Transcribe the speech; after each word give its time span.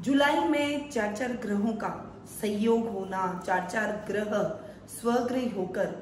जुलाई 0.00 0.40
में 0.40 0.90
चार 0.90 1.14
चार 1.16 1.32
ग्रहों 1.42 1.72
का 1.74 1.88
संयोग 2.30 2.88
होना 2.88 3.42
चार 3.46 3.68
चार 3.72 3.90
ग्रह 4.06 4.32
स्वग्रह 4.90 5.54
होकर 5.56 5.94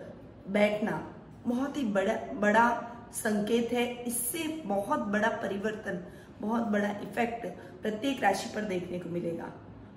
बैठना 0.48 1.00
बहुत 1.46 1.76
ही 1.76 1.82
बड़ा 1.92 2.14
बड़ा 2.40 2.68
संकेत 3.14 3.72
है। 3.72 3.86
इससे 4.04 4.46
बहुत 4.66 5.00
बड़ा 5.08 5.28
परिवर्तन, 5.42 5.98
बहुत 6.40 6.62
बड़ा 6.62 6.88
इफ़ेक्ट 7.02 7.46
प्रत्येक 7.82 8.22
राशि 8.22 8.48
पर 8.54 8.64
देखने 8.64 8.98
को 8.98 9.10
मिलेगा। 9.10 9.52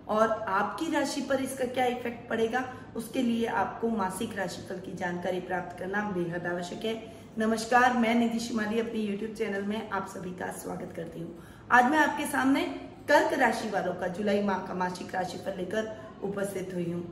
और 0.07 0.29
आपकी 0.29 0.91
राशि 0.91 1.21
पर 1.21 1.41
इसका 1.41 1.65
क्या 1.65 1.85
इफ़ेक्ट 1.85 2.29
पड़ेगा, 2.29 2.63
उसके 2.95 3.21
लिए 3.21 3.45
आपको 3.45 3.89
मासिक 3.89 4.37
राशिफल 4.37 4.79
की 4.79 4.93
जानकारी 4.93 5.39
प्राप्त 5.41 5.77
करना 5.79 6.01
बेहद 6.09 6.45
आवश्यक 6.47 6.85
है। 6.85 6.95
नमस्कार, 7.37 7.93
मैं 7.93 8.13
निधि 8.15 8.39
शिमाली, 8.39 8.79
अपने 8.79 8.99
यूट्यूब 8.99 9.33
चैनल 9.33 9.63
में 9.63 9.89
आप 9.89 10.07
सभी 10.07 10.31
का 10.31 10.51
स्वागत 10.53 10.93
करती 10.95 11.21
हूँ। 11.21 11.37
आज 11.71 11.91
मैं 11.91 11.97
आपके 11.97 12.25
सामने 12.25 12.65
कर्क 13.07 13.33
राशि 13.33 13.69
वालों 13.69 13.93
का 13.93 14.07
जुलाई 14.07 14.41
माह 14.43 14.57
का 14.57 14.73
मासिक 14.73 15.15
राशि 15.15 15.37
पर 15.37 15.57
लेकर 15.57 15.95
उपस्थित 16.23 16.71
हुई 16.73 16.91
हूँ। 16.91 17.03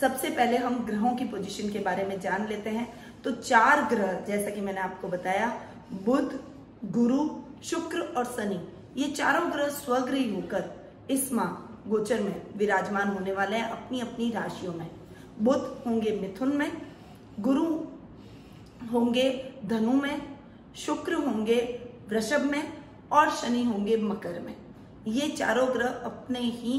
सबसे 0.00 0.30
पहले 0.30 0.56
हम 0.56 0.84
ग्रहों 0.86 1.14
की 1.16 1.24
पोजीशन 1.24 1.68
के 1.68 1.78
बारे 1.78 2.04
में 2.04 2.20
जान 2.20 2.46
लेते 2.46 2.70
हैं। 2.70 2.86
तो 3.24 3.30
चार 3.30 3.82
ग्रह, 3.84 4.12
जैसा 4.20 4.50
कि 4.50 4.60
मैंने 4.60 4.80
आपको 4.80 5.08
बताया, 5.08 5.48
बुध, 6.04 6.40
गुरु, 6.84 7.28
शुक्र 7.64 8.00
और 8.00 8.24
शनि, 8.24 8.60
ये 8.96 9.10
चारों 9.10 9.50
ग्रह 9.52 9.68
स्वग्रही 9.68 10.34
होकर 10.34 10.70
इस 11.10 11.32
माह 11.32 11.88
गोचर 11.88 12.20
में 12.20 12.42
विराजमान 12.56 13.08
होने 13.08 13.32
वाले 13.32 13.56
हैं 13.56 13.68
अपनी 13.70 14.00
अपनी 14.00 14.30
राशियों 14.30 14.72
में। 14.74 14.90
बुध 15.40 15.82
होंगे 15.86 16.18
मिथुन 16.20 16.56
में, 16.56 16.70
गुरु 17.40 17.64
होंगे 18.92 19.30
धनु 19.64 19.92
में, 19.92 20.22
शुक्र 20.76 21.14
होंगे 21.14 21.60
वृषभ 22.08 22.40
में 22.40 22.72
और 23.12 23.30
शनि 23.30 23.64
होंगे 23.64 23.96
मकर 23.96 24.40
में। 24.40 24.54
ये 25.06 25.28
चारों 25.28 25.68
ग्रह 25.74 25.88
अपने 26.04 26.38
ही 26.38 26.78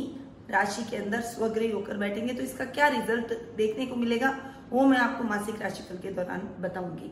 राशि 0.51 0.83
के 0.83 0.97
अंदर 0.97 1.21
स्वग्रही 1.21 1.71
होकर 1.71 1.97
बैठेंगे 1.97 2.33
तो 2.33 2.43
इसका 2.43 2.65
क्या 2.65 2.87
रिज़ल्ट 2.87 3.33
देखने 3.57 3.85
को 3.85 3.95
मिलेगा, 3.95 4.35
वो 4.71 4.85
मैं 4.85 4.97
आपको 4.97 5.23
मासिक 5.23 5.61
राशिफल 5.61 5.97
के 5.97 6.11
दौरान 6.13 6.41
बताऊँगी। 6.59 7.11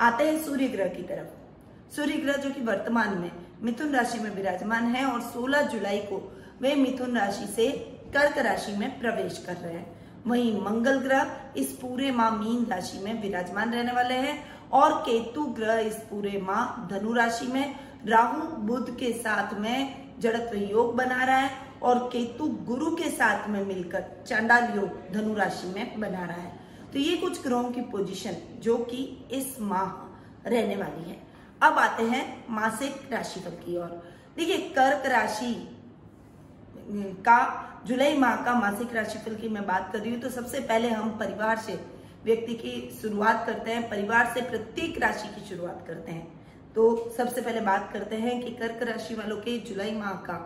आते 0.00 0.24
हैं 0.24 0.42
सूर्य 0.44 0.68
ग्रह 0.68 0.88
की 0.88 1.02
तरफ़। 1.02 1.94
सूर्य 1.96 2.16
ग्रह 2.16 2.36
जो 2.36 2.50
कि 2.50 2.60
वर्तमान 2.60 3.18
में 3.18 3.30
मिथुन 3.62 3.94
राशि 3.94 4.18
में 4.18 4.30
विराजमान 4.30 4.84
है 4.84 5.04
और 5.04 5.20
16 5.32 5.62
जुलाई 5.72 5.98
को 6.02 6.18
वे 6.62 6.74
मिथुन 6.74 7.18
राशि 7.18 7.46
से 7.46 7.70
कर्क 8.14 8.38
राशि 8.38 8.72
में 8.72 8.98
प्रवेश 9.00 9.42
कर 9.46 9.56
रहे 9.56 9.72
हैं। 9.72 10.22
वहीं 10.26 10.60
मंगल 10.60 10.98
ग्रह 11.00 11.52
इस 11.56 11.72
पूरे 11.72 12.10
माह 12.10 12.30
मीन 12.30 12.64
राशि 12.66 12.98
में 12.98 13.20
विराजमान 13.22 13.72
रहने 13.72 13.92
वाले 13.92 14.14
हैं 14.16 14.38
और 14.72 14.92
केतु 15.00 15.44
ग्रह 15.56 15.78
इस 15.80 15.96
पूरे 16.10 16.38
माह 16.42 16.88
धनु 16.88 17.12
राशि 17.12 17.46
में, 17.46 17.74
राहु 18.06 18.56
बुध 18.62 18.96
के 18.96 19.12
साथ 19.12 19.58
में 19.60 20.03
जड़त्व 20.20 20.56
योग 20.58 20.94
बना 20.96 21.24
रहा 21.24 21.36
है 21.36 21.50
और 21.82 21.98
केतु 22.12 22.46
गुरु 22.66 22.94
के 22.96 23.10
साथ 23.10 23.48
में 23.48 23.64
मिलकर 23.64 24.04
चांडाल 24.26 24.76
योग 24.76 25.12
धनु 25.12 25.34
राशि 25.34 25.66
में 25.68 26.00
बना 26.00 26.24
रहा 26.24 26.36
है। 26.36 26.52
तो 26.92 26.98
ये 26.98 27.16
कुछ 27.16 27.42
ग्रहों 27.42 27.70
की 27.72 27.80
पोजीशन 27.92 28.36
जो 28.62 28.76
कि 28.84 29.04
इस 29.32 29.60
माह 29.60 30.48
रहने 30.48 30.76
वाली 30.76 31.10
है। 31.10 31.16
अब 31.62 31.78
आते 31.78 32.02
हैं 32.04 32.24
मासिक 32.50 33.12
राशिफल 33.12 33.56
की 33.58 33.76
ओर। 33.76 34.02
देखिए, 34.36 34.58
कर्क 34.70 35.06
राशि 35.06 35.54
का 37.22 37.82
जुलाई 37.86 38.16
माह 38.18 38.36
का 38.36 38.54
मासिक 38.54 38.94
राशिफल 38.94 39.34
की 39.34 39.48
मैं 39.48 39.66
बात 39.66 39.90
कर 39.92 39.98
रही 39.98 40.12
हूँ 40.12 40.20
तो 40.20 40.30
सबसे 40.30 40.60
पहले 40.60 40.88
हम 40.90 41.10
परिवार 41.18 41.58
से, 41.58 41.74
व्यक्ति 42.24 42.54
की 42.54 42.98
शुरुआत 43.02 43.44
करते 43.46 43.70
हैं, 43.70 43.88
परिवार 43.90 44.32
से 44.34 44.40
प्रत्येक 44.42 44.98
राशि 45.02 45.28
की 45.28 45.48
शुरुआत 45.48 45.84
करते 45.86 46.12
हैं। 46.12 46.33
तो 46.74 47.12
सबसे 47.16 47.40
पहले 47.40 47.60
बात 47.62 47.90
करते 47.92 48.16
हैं 48.16 48.40
कि 48.42 48.50
कर्क 48.52 48.82
राशि 48.82 49.14
वालों 49.14 49.36
के 49.38 49.58
जुलाई 49.68 49.92
माह 49.94 50.12
का 50.24 50.38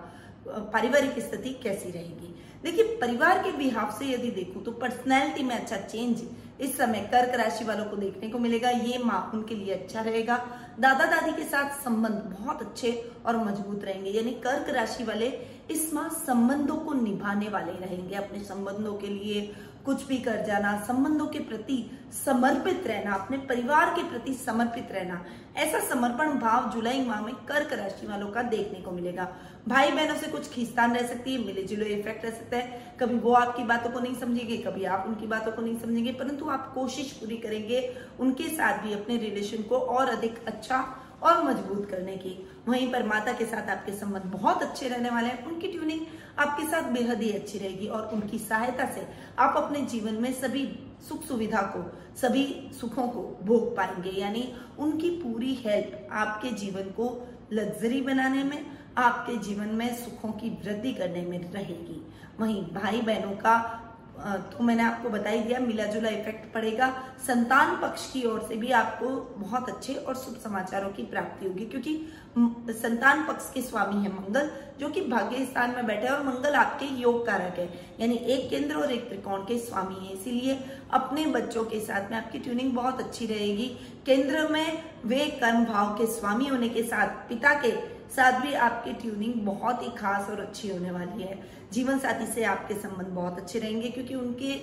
पारिवारिक 0.72 1.18
स्थिति 1.20 1.50
कैसी 1.62 1.90
रहेगी। 1.90 2.34
देखिए, 2.62 2.84
परिवार 3.00 3.38
के 3.38 3.50
बिहाव 3.56 3.90
से 3.98 4.06
यदि 4.06 4.30
देखूँ 4.32 4.62
तो 4.64 4.72
पर्सनैलिटी 4.74 5.42
में 5.42 5.54
अच्छा 5.56 5.76
चेंज 5.76 6.22
इस 6.60 6.76
समय 6.76 7.00
कर्क 7.12 7.34
राशि 7.34 7.64
वालों 7.64 7.84
को 7.84 7.96
देखने 7.96 8.28
को 8.30 8.38
मिलेगा। 8.38 8.70
ये 8.70 8.98
माह 8.98 9.34
उनके 9.34 9.54
लिए 9.54 9.74
अच्छा 9.74 10.00
रहेगा। 10.00 10.36
दादा 10.80 11.06
दादी 11.06 11.32
के 11.32 11.44
साथ 11.44 11.70
संबंध 11.84 12.22
बहुत 12.32 12.62
अच्छे 12.62 12.90
और 13.26 13.36
मज़बूत 13.38 13.84
रहेंगे। 13.84 14.10
यानी 14.10 14.30
कर्क 14.44 14.70
राशि 14.74 15.04
वाले 15.04 15.28
इस 15.70 15.92
माह 15.94 16.08
संबंधों 16.18 16.76
को 16.76 16.92
निभाने 16.94 17.48
वाले 17.48 17.72
रहेंगे 17.80 18.14
अपने 18.16 18.40
संबंधों 18.44 18.94
के 18.94 19.06
लिए 19.08 19.50
कुछ 19.84 20.06
भी 20.06 20.16
कर 20.18 20.42
जाना, 20.46 20.76
संबंधों 20.86 21.26
के 21.26 21.38
प्रति 21.40 21.78
समर्पित 22.14 22.86
रहना, 22.86 23.14
अपने 23.14 23.36
परिवार 23.38 23.90
के 23.90 24.02
प्रति 24.10 24.34
समर्पित 24.36 24.92
रहना, 24.92 25.24
ऐसा 25.56 25.78
समर्पण 25.86 26.38
भाव 26.40 26.70
जुलाई 26.70 27.04
माह 27.04 27.20
में 27.20 27.34
कर्क 27.48 27.72
राशि 27.72 28.06
वालों 28.06 28.28
का 28.28 28.42
देखने 28.44 28.80
को 28.80 28.90
मिलेगा। 28.90 29.28
भाई 29.68 29.90
बहनों 29.90 30.14
से 30.14 30.30
कुछ 30.30 30.50
खींचतान 30.50 30.94
रह 30.96 31.06
सकती 31.06 31.32
है 31.32 31.44
मिले 31.46 31.62
जुले 31.62 31.84
इफ़ेक्ट 31.86 32.24
रह 32.24 32.30
सकता 32.30 32.56
है। 32.56 32.96
कभी 33.00 33.18
वो 33.18 33.32
आपकी 33.34 33.64
बातों 33.64 33.90
को 33.90 34.00
नहीं 34.00 34.14
समझेंगे, 34.14 34.56
कभी 34.58 34.84
आप 34.86 35.04
उनकी 35.08 35.26
बातों 35.26 35.52
को 35.52 35.62
नहीं 35.62 35.78
समझेंगे, 35.80 36.12
परंतु 36.12 36.48
आप 36.48 36.72
कोशिश 36.74 37.12
पूरी 37.12 37.36
करेंगे 37.38 37.80
उनके 38.20 38.48
साथ 38.48 38.82
भी 38.82 38.92
अपने 38.94 39.16
रिलेशन 39.18 39.62
को 39.62 39.78
और 39.78 40.08
अधिक 40.08 40.44
अच्छा 40.46 40.84
और 41.22 41.42
मज़बूत 41.44 41.90
करने 41.90 42.16
की। 42.16 42.48
वहीं 42.68 42.92
पर 42.92 43.06
माता 43.06 43.32
के 43.32 43.44
साथ 43.44 43.70
आपके 43.70 43.92
संबंध 43.92 44.22
बहुत 44.22 44.62
अच्छे 44.62 44.88
रहने 44.88 45.10
वाले 45.10 45.28
हैं। 45.28 45.44
उनकी 45.46 45.68
ट्यूनिंग 45.68 46.00
आपके 46.38 46.66
साथ 46.66 46.82
बेहद 46.82 47.22
ही 47.22 47.32
अच्छी 47.32 47.58
रहेगी 47.58 47.86
और 47.86 48.10
उनकी 48.14 48.38
सहायता 48.38 48.86
से 48.86 49.06
आप 49.38 49.56
अपने 49.56 49.80
जीवन 49.80 50.14
में 50.14 50.32
सभी 50.32 50.66
सुख 51.08 51.24
सुविधा 51.24 51.62
को, 51.62 51.82
सभी 52.16 52.70
सुखों 52.80 53.08
को 53.08 53.38
भोग 53.42 53.76
पाएँगे। 53.76 54.10
यानी 54.10 54.52
उनकी 54.78 55.10
पूरी 55.10 55.54
हेल्प 55.54 56.08
आपके 56.12 56.50
जीवन 56.50 56.82
को 56.82 57.28
लग्जरी 57.52 58.00
बनाने 58.00 58.44
में, 58.44 58.66
आपके 58.96 59.36
जीवन 59.38 59.68
में 59.68 59.96
सुखों 59.96 60.32
की 60.32 60.50
वृद्धि 60.50 60.92
करने 60.92 61.22
में 61.22 61.52
रहेगी। 61.52 62.06
वहीं 62.40 62.62
भाई 62.62 63.00
बहनों 63.00 63.32
का 63.32 63.84
तो 64.18 64.64
मैंने 64.64 64.82
आपको 64.82 65.08
बता 65.10 65.30
ही 65.30 65.40
दिया 65.40 65.58
मिला 65.60 65.84
जुला 65.86 66.08
इफ़ेक्ट 66.10 66.52
पड़ेगा। 66.54 66.86
संतान 67.26 67.76
पक्ष 67.80 68.10
की 68.12 68.22
ओर 68.26 68.40
से 68.48 68.56
भी 68.56 68.70
आपको 68.72 69.08
बहुत 69.38 69.68
अच्छे 69.68 69.94
और 69.94 70.14
शुभ 70.16 70.38
समाचारों 70.44 70.88
की 70.90 71.02
प्राप्ति 71.04 71.46
होगी, 71.46 71.64
क्योंकि 71.64 72.72
संतान 72.72 73.24
पक्ष 73.26 73.50
के 73.54 73.62
स्वामी 73.62 74.02
है 74.04 74.12
मंगल, 74.12 74.50
जो 74.80 74.88
कि 74.88 75.00
भाग्य 75.02 75.44
स्थान 75.44 75.70
में 75.70 75.86
बैठे 75.86 76.08
और 76.08 76.22
मंगल 76.24 76.54
आपके 76.54 76.86
योग 77.00 77.24
कारक 77.26 77.58
है, 77.58 77.68
यानी 78.00 78.16
एक 78.16 78.48
केंद्र 78.50 78.76
और 78.76 78.92
एक 78.92 79.08
त्रिकोण 79.08 79.44
के 79.44 79.58
स्वामी 79.58 80.06
है। 80.06 80.12
इसीलिए 80.14 80.58
अपने 80.92 81.26
बच्चों 81.28 81.64
के 81.64 81.80
साथ 81.80 82.10
में 82.10 82.16
आपकी 82.18 82.38
ट्यूनिंग 82.38 82.72
बहुत 82.72 83.00
अच्छी 83.00 83.26
रहेगी। 83.26 83.66
केंद्र 84.06 84.48
में 84.48 84.82
वे 85.04 85.26
कर्म 85.40 85.64
भाव 85.64 85.94
के 85.98 86.06
स्वामी 86.12 86.46
होने 86.46 86.68
के 86.68 86.82
साथ 86.84 87.28
पिता 87.28 87.54
के 87.60 87.72
साथ 88.08 88.40
भी 88.40 88.52
आपकी 88.56 88.92
ट्यूनिंग 88.92 89.34
बहुत 89.46 89.82
ही 89.82 89.88
खास 89.96 90.28
और 90.30 90.40
अच्छी 90.40 90.68
होने 90.68 90.90
वाली 90.90 91.22
है। 91.22 91.38
जीवन 91.72 91.98
साथी 91.98 92.26
से 92.26 92.44
आपके 92.44 92.74
संबंध 92.74 93.08
बहुत 93.14 93.38
अच्छे 93.38 93.58
रहेंगे, 93.58 93.88
क्योंकि 93.88 94.14
उनके 94.14 94.54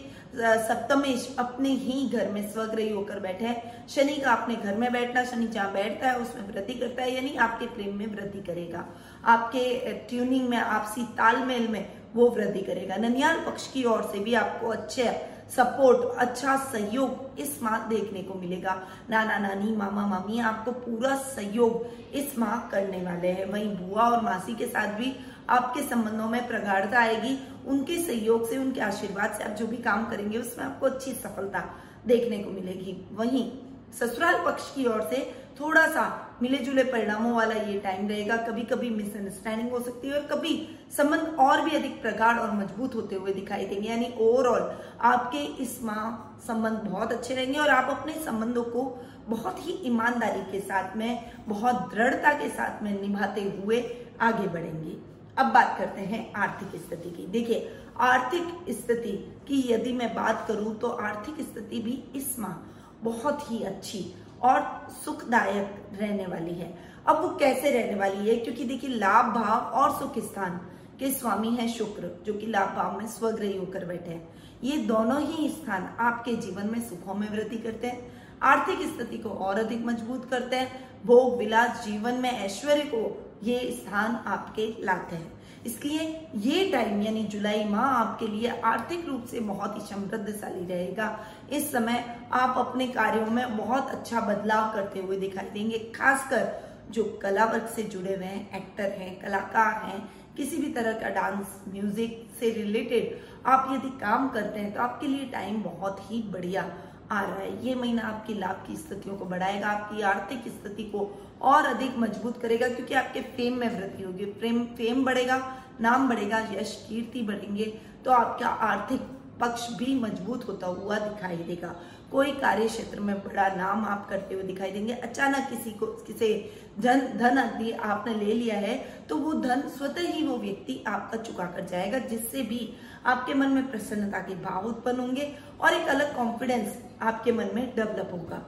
सप्तमेश 0.64 1.36
अपने 1.40 1.70
ही 1.70 2.08
घर 2.10 2.32
में 2.32 2.42
स्वग्रही 2.52 2.90
होकर 2.90 3.20
बैठे 3.20 3.46
हैं। 3.46 3.88
शनि 3.88 4.16
का 4.16 4.32
अपने 4.32 4.56
घर 4.56 4.76
में 4.76 4.92
बैठना, 4.94 5.24
शनि 5.26 5.48
जहाँ 5.48 5.72
बैठता 5.74 6.08
है 6.08 6.20
उसमें 6.20 6.48
वृद्धि 6.48 6.74
करता 6.74 7.04
है, 7.04 7.14
यानी 7.16 7.36
आपके 7.38 7.66
प्रेम 7.68 7.96
में 7.98 8.08
वृद्धि 8.08 8.42
करेगा। 8.44 8.86
आपके 9.26 9.94
ट्यूनिंग 10.10 10.50
में, 10.50 10.58
आपसी 10.58 11.04
तालमेल 11.14 11.68
में 11.68 11.88
वो 12.16 12.30
वृद्धि 12.30 12.62
करेगा। 12.62 12.96
ननियाल 12.98 13.40
पक्ष 13.46 13.72
की 13.72 13.84
ओर 13.84 14.04
से 14.12 14.20
भी 14.20 14.34
आपको 14.36 14.68
अच्छे 14.70 15.04
सपोर्ट 15.50 16.18
अच्छा 16.18 16.58
सहयोग 16.58 17.40
इस 17.40 17.64
माह 17.64 17.88
देखने 17.88 18.24
को 18.24 18.34
मिलेगा। 18.34 18.88
नाना, 19.10 19.38
नानी, 19.38 19.76
मामा, 19.76 20.08
मामी, 20.08 20.40
आपको 20.40 20.72
पूरा 20.72 21.16
सहयोग 21.16 21.86
इस 22.14 22.40
माह 22.40 22.70
करने 22.70 23.02
वाले 23.02 23.28
हैं। 23.28 23.46
वहीं 23.46 23.76
बुआ 23.76 24.02
और 24.02 24.24
मासी 24.24 24.56
के 24.56 24.66
साथ 24.66 24.88
भी 24.88 25.16
आपके 25.50 25.82
संबंधों 25.82 26.30
में 26.30 26.48
प्रगाढ़ता 26.48 27.00
आएगी। 27.00 27.38
उनके 27.68 27.98
सहयोग 28.04 28.50
से, 28.50 28.58
उनके 28.58 28.82
आशीर्वाद 28.82 29.34
से 29.34 29.44
आप 29.44 29.52
जो 29.52 29.68
भी 29.68 29.78
काम 29.78 30.06
करेंगे, 30.06 30.38
उसमें 30.38 30.66
आपको 30.66 30.86
अच्छी 30.86 31.12
सफलता 31.14 31.64
देखने 32.08 32.40
को 32.40 32.52
मिलेगी। 32.52 33.08
वहीं 33.12 33.52
ससुराल 34.00 34.46
पक्ष 34.46 34.76
की 34.76 34.86
ओर 34.86 35.08
से 35.10 35.45
थोड़ा 35.60 35.86
सा 35.88 36.04
मिले 36.42 36.58
जुले 36.58 36.84
परिणामों 36.84 37.34
वाला 37.36 37.54
ये 37.56 37.78
टाइम 37.80 38.08
रहेगा। 38.10 38.38
कभी 38.38 38.62
कभी 38.64 38.90
मिसअंडरस्टैंडिंग 38.90 39.70
हो 39.72 39.80
सकती 39.80 40.08
है 40.08 40.14
और 40.14 40.26
कभी 40.28 40.54
संबंध 40.98 41.36
और 41.40 41.62
भी 41.62 41.76
अधिक 41.76 42.02
प्रगाढ़ 42.02 42.40
और 42.40 42.52
मज़बूत 42.54 42.96
होते 42.96 43.16
हुए 43.16 43.34
दिखाई 43.34 43.66
देंगे। 43.66 43.88
यानी 43.90 44.14
ओवरऑल 44.20 44.72
आपके 45.04 45.44
इस 45.64 45.80
माह 45.84 46.12
संबंध 46.48 46.82
बहुत 46.82 47.12
अच्छे 47.12 47.36
रहेंगे 47.36 47.60
और 47.60 47.70
आप 47.70 47.90
अपने 47.92 48.14
संबंधों 48.26 48.64
को 48.66 48.84
बहुत 49.28 49.66
ही 49.68 49.74
ईमानदारी 49.86 50.42
के 50.52 50.60
साथ 50.60 50.96
में, 50.98 51.32
बहुत 51.48 51.90
दृढ़ता 51.94 52.34
के 52.34 52.50
साथ 52.50 52.84
में 52.84 53.02
निभाते 53.02 53.42
हुए 53.58 53.82
आगे 54.22 54.48
बढ़ेंगे। 54.48 54.98
अब 55.38 55.46
बात 55.54 55.76
करते 55.78 56.02
हैं 56.02 56.22
आर्थिक 56.34 56.82
स्थिति 56.82 57.10
की। 57.10 57.26
देखिए, 57.30 57.72
आर्थिक 58.02 58.72
स्थिति 58.74 59.12
की 59.48 59.64
यदि 59.68 59.94
मैं 59.94 60.14
बात 60.16 60.46
करूँ 60.48 60.76
तो 60.76 60.88
आर्थिक 60.88 61.42
स्थिति 61.42 61.80
भी 61.82 62.04
इस 62.16 62.38
माह 62.40 62.56
बहुत 63.04 63.52
ही 63.52 63.64
अच्छी 63.64 64.00
और 64.42 64.88
सुखदायक 65.06 65.88
रहने 66.02 66.26
वाली 66.26 66.54
है। 66.54 66.78
अब 67.08 67.22
वो 67.22 67.30
कैसे 67.30 67.70
रहने 67.70 68.00
वाली 68.00 68.30
है? 68.30 68.36
क्योंकि 68.36 68.64
देखिए, 68.64 68.90
लाभ 68.90 69.26
भाव 69.26 69.60
और 69.60 70.00
सुख 70.00 70.20
स्थान 70.20 70.52
के 71.00 71.12
स्वामी 71.12 71.50
है 71.50 71.68
शुक्र, 71.68 72.24
जो 72.26 72.34
कि 72.34 72.46
लाभ 72.46 72.76
भाव 72.76 72.98
में 72.98 73.08
स्वग्रही 73.08 73.58
होकर 73.58 73.86
बैठे 73.86 74.12
हैं। 74.12 74.36
ये 74.64 74.78
दोनों 74.78 75.22
ही 75.22 75.50
स्थान 75.50 75.96
आपके 76.00 76.36
जीवन 76.36 76.68
में 76.68 76.82
सुखों 76.82 77.16
में 77.16 77.32
वृद्धि 77.32 77.58
करते 77.58 77.88
हैं, 77.88 78.12
आर्थिक 78.44 78.80
स्थिति 78.80 79.18
को 79.18 79.30
और 79.30 79.60
अधिक 79.60 79.86
मज़बूत 79.86 80.30
करते 80.30 80.56
हैं, 80.56 80.90
भोग 81.06 81.38
विलास 81.38 81.86
जीवन 81.86 82.14
में 82.14 82.32
ऐश्वर्य 82.32 82.82
को 82.82 83.34
ये 83.44 83.72
स्थान 83.72 84.16
आपके 84.16 84.76
लाते 84.80 85.16
हैं। 85.16 85.35
इसलिए 85.66 86.02
ये 86.38 86.70
टाइम 86.72 87.02
यानी 87.02 87.24
जुलाई 87.26 87.64
माह, 87.66 87.86
आपके 87.86 88.28
लिए 88.28 88.50
आर्थिक 88.66 89.08
रूप 89.08 89.26
से 89.26 89.40
बहुत 89.42 89.76
ही 89.76 89.86
समृद्धशाली 89.86 90.66
रहेगा। 90.66 91.08
इस 91.52 91.72
समय 91.72 92.04
आप 92.34 92.58
अपने 92.58 92.88
कार्यों 92.90 93.26
में 93.28 93.58
बहुत 93.58 93.90
अच्छा 93.92 94.22
बदलाव 94.24 94.72
करते 94.74 95.00
हुए 95.00 95.18
दिखाई 95.20 95.50
देंगे, 95.50 95.80
खासकर 95.96 96.64
जो 96.92 97.04
कला 97.22 97.46
वर्ग 97.46 97.68
से 97.68 97.84
जुड़े 97.84 98.16
हुए 98.16 98.26
हैं 98.26 98.58
एक्टर 98.58 98.92
हैं, 98.92 99.20
कलाकार 99.22 99.84
हैं, 99.84 100.00
किसी 100.38 100.58
भी 100.58 100.72
तरह 100.74 100.94
का 100.94 101.10
डांस 101.12 101.62
म्यूज़िक 101.68 102.28
से 102.40 102.50
रिलेटेड 102.54 103.18
आप 103.46 103.70
यदि 103.72 103.90
काम 104.00 104.28
करते 104.30 104.60
हैं 104.60 104.74
तो 104.74 104.82
आपके 104.82 105.08
लिए 105.08 105.26
टाइम 105.32 105.62
बहुत 105.64 106.00
ही 106.10 106.22
बढ़िया 106.32 106.64
आ 107.12 107.22
रहा 107.22 107.36
है। 107.36 107.66
ये 107.66 107.76
महीना 107.76 108.02
आपकी 108.04 108.34
लाभ 108.34 108.64
की 108.68 108.76
स्थितियों 108.76 109.16
को 109.18 109.26
बढ़ाएगा, 109.26 109.68
आपकी 109.68 110.02
आर्थिक 110.04 110.48
स्थिति 110.52 110.84
को 110.86 111.00
और 111.46 111.66
अधिक 111.66 111.98
मज़बूत 111.98 112.42
करेगा, 112.42 112.68
क्योंकि 112.70 112.94
आपके 112.96 113.22
फेम 113.34 113.58
में 113.58 113.68
वृद्धि 113.70 114.04
होगी। 114.04 114.26
फेम 114.42 114.64
फेम 114.78 115.04
बढ़ेगा, 115.06 115.38
नाम 115.82 116.08
बढ़ेगा, 116.10 116.40
यश, 116.52 116.86
कीर्ति 116.90 117.22
बढ़ेंगे 117.24 117.66
तो 118.06 118.12
आपका 118.14 118.48
आर्थिक 118.48 119.02
पक्ष 119.40 119.68
भी 119.78 119.94
मज़बूत 119.96 120.48
होता 120.48 120.68
हुआ 120.68 120.98
दिखाई 121.00 121.38
देगा। 121.38 121.76
कोई 122.12 122.32
कार्य 122.34 122.68
क्षेत्र 122.68 123.00
में 123.00 123.16
बड़ा 123.18 123.48
नाम 123.56 123.86
आप 123.86 124.08
करते 124.10 124.36
हुए 124.36 124.44
दिखाई 124.44 124.72
देंगे। 124.72 124.94
अचानक 124.94 125.50
किसी 125.50 125.72
को, 125.72 125.86
किसी 125.86 126.34
धन 126.80 127.00
धन 127.18 127.38
यदि 127.40 127.72
आपने 127.72 128.14
ले 128.16 128.34
लिया 128.34 128.56
है 128.58 128.78
तो 129.10 129.16
वो 129.18 129.34
धन 129.42 129.62
स्वतः 129.70 130.08
ही 130.10 130.26
वो 130.28 130.38
व्यक्ति 130.38 130.84
आपका 130.88 131.18
चुका 131.20 131.46
कर 131.46 131.66
जाएगा, 131.66 132.00
जिससे 132.00 132.42
भी 132.44 132.74
आपके 133.06 133.34
मन 133.34 133.50
में 133.50 133.70
प्रसन्नता 133.72 134.20
के 134.20 134.36
भाव 134.44 134.66
उत्पन्न 134.66 135.00
होंगे 135.00 135.32
और 135.62 135.74
एक 135.74 135.88
अलग 135.88 136.16
कॉन्फिडेंस 136.16 136.78
आपके 137.02 137.32
मन 137.32 137.50
में 137.56 137.66
डेवलप 137.76 138.10
होगा। 138.14 138.44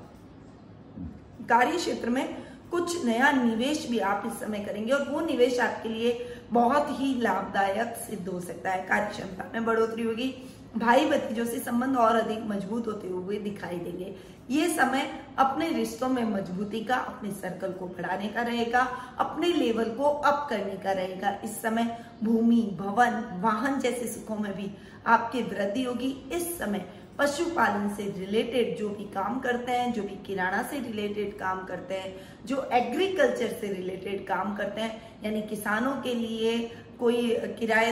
कार्य 1.49 1.77
क्षेत्र 1.77 2.09
में 2.09 2.25
कुछ 2.71 3.05
नया 3.05 3.31
निवेश 3.31 3.87
भी 3.89 3.99
आप 3.99 4.23
इस 4.27 4.39
समय 4.39 4.59
करेंगे 4.59 4.91
और 4.91 5.07
वो 5.09 5.19
निवेश 5.21 5.59
आपके 5.59 5.89
लिए 5.89 6.39
बहुत 6.51 6.87
ही 6.89 7.13
लाभदायक 7.21 7.95
सिद्ध 8.09 8.27
हो 8.27 8.39
सकता 8.39 8.71
है। 8.71 8.85
कार्य 8.85 9.09
क्षमता 9.09 9.51
में 9.53 9.65
बढ़ोतरी 9.65 10.03
होगी। 10.03 10.33
भाई 10.77 11.05
भतीजों 11.05 11.45
से 11.45 11.59
संबंध 11.59 11.97
और 11.97 12.15
अधिक 12.15 12.39
मज़बूत 12.45 12.87
होते 12.87 13.07
हुए 13.07 13.37
दिखाई 13.37 13.77
देंगे। 13.77 14.15
ये 14.49 14.67
समय 14.67 15.09
अपने 15.37 15.69
रिश्तों 15.69 16.09
में 16.09 16.23
मजबूती 16.23 16.83
का, 16.83 16.95
अपने 16.95 17.31
सर्कल 17.31 17.71
को 17.71 17.85
बढ़ाने 17.87 18.27
का 18.27 18.41
रहेगा, 18.41 18.81
अपने 19.19 19.47
लेवल 19.47 19.89
को 19.89 20.03
अप 20.03 20.47
करने 20.49 20.75
का 20.77 20.91
रहेगा। 20.91 21.37
इस 21.43 21.61
समय 21.61 21.97
भूमि, 22.23 22.61
भवन, 22.79 23.23
वाहन 23.41 23.79
जैसे 23.79 24.07
सुखों 24.07 24.35
में 24.35 24.53
भी 24.57 24.71
आपकी 25.07 25.41
वृद्धि 25.41 25.83
होगी। 25.83 26.11
इस 26.33 26.57
समय 26.59 26.85
पशुपालन 27.19 27.87
से 27.95 28.03
रिलेटेड 28.17 28.77
जो 28.77 28.89
भी 28.89 29.03
काम 29.03 29.39
करते 29.39 29.71
हैं, 29.71 29.91
जो 29.93 30.03
भी 30.03 30.15
किराना 30.25 30.61
से 30.63 30.79
रिलेटेड 30.79 31.37
काम 31.39 31.65
करते 31.65 31.93
हैं, 31.93 32.13
जो 32.45 32.69
एग्रीकल्चर 32.73 33.47
से 33.61 33.73
रिलेटेड 33.73 34.25
काम 34.27 34.55
करते 34.55 34.81
हैं, 34.81 35.01
यानी 35.23 35.41
किसानों 35.41 35.95
के 36.01 36.13
लिए 36.13 36.57
कोई 36.99 37.35
किराए 37.59 37.91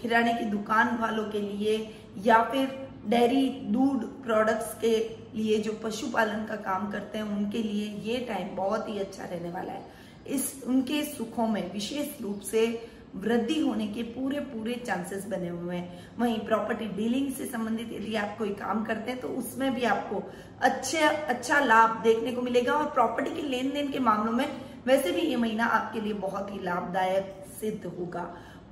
किराने 0.00 0.34
की 0.34 0.44
दुकान 0.44 0.96
वालों 1.00 1.24
के 1.24 1.40
लिए 1.40 1.78
या 2.24 2.42
फिर 2.42 2.88
डेयरी, 3.06 3.48
दूध 3.48 4.04
प्रोडक्ट्स 4.22 4.74
के 4.80 4.96
लिए 5.34 5.58
जो 5.58 5.72
पशुपालन 5.84 6.44
का 6.46 6.56
काम 6.56 6.90
करते 6.90 7.18
हैं, 7.18 7.24
उनके 7.24 7.62
लिए 7.62 7.86
ये 8.04 8.18
टाइम 8.28 8.56
बहुत 8.56 8.88
ही 8.88 8.98
अच्छा 8.98 9.24
रहने 9.24 9.50
वाला 9.50 9.72
है। 9.72 9.84
इस, 10.26 10.62
उनके 10.66 11.02
सुखों 11.04 11.46
में 11.48 11.72
विशेष 11.72 12.20
रूप 12.22 12.40
से 12.40 12.89
वृद्धि 13.14 13.58
होने 13.60 13.86
के 13.86 14.02
पूरे 14.04 14.40
पूरे 14.40 14.74
चांसेस 14.86 15.26
बने 15.26 15.48
हुए 15.48 15.76
हैं। 15.76 16.16
वहीं 16.18 16.38
प्रॉपर्टी 16.40 16.86
डीलिंग 16.96 17.32
से 17.32 17.46
संबंधित 17.46 17.92
यदि 17.92 18.14
आप 18.16 18.36
कोई 18.38 18.54
काम 18.56 18.84
करते 18.84 19.10
हैं 19.10 19.20
तो 19.20 19.28
उसमें 19.38 19.74
भी 19.74 19.84
आपको 19.86 20.22
अच्छे 20.62 20.98
अच्छा 20.98 21.58
लाभ 21.60 22.00
देखने 22.02 22.32
को 22.32 22.42
मिलेगा 22.42 22.72
और 22.72 22.90
प्रॉपर्टी 22.90 23.34
के 23.34 23.48
लेन 23.48 23.70
देन 23.70 23.90
के 23.92 23.98
मामलों 24.00 24.32
में 24.32 24.46
वैसे 24.86 25.10
भी 25.10 25.20
ये 25.20 25.36
महीना 25.36 25.64
आपके 25.72 26.00
लिए 26.00 26.12
बहुत 26.20 26.52
ही 26.52 26.62
लाभदायक 26.62 27.44
सिद्ध 27.60 27.84
होगा। 27.88 28.26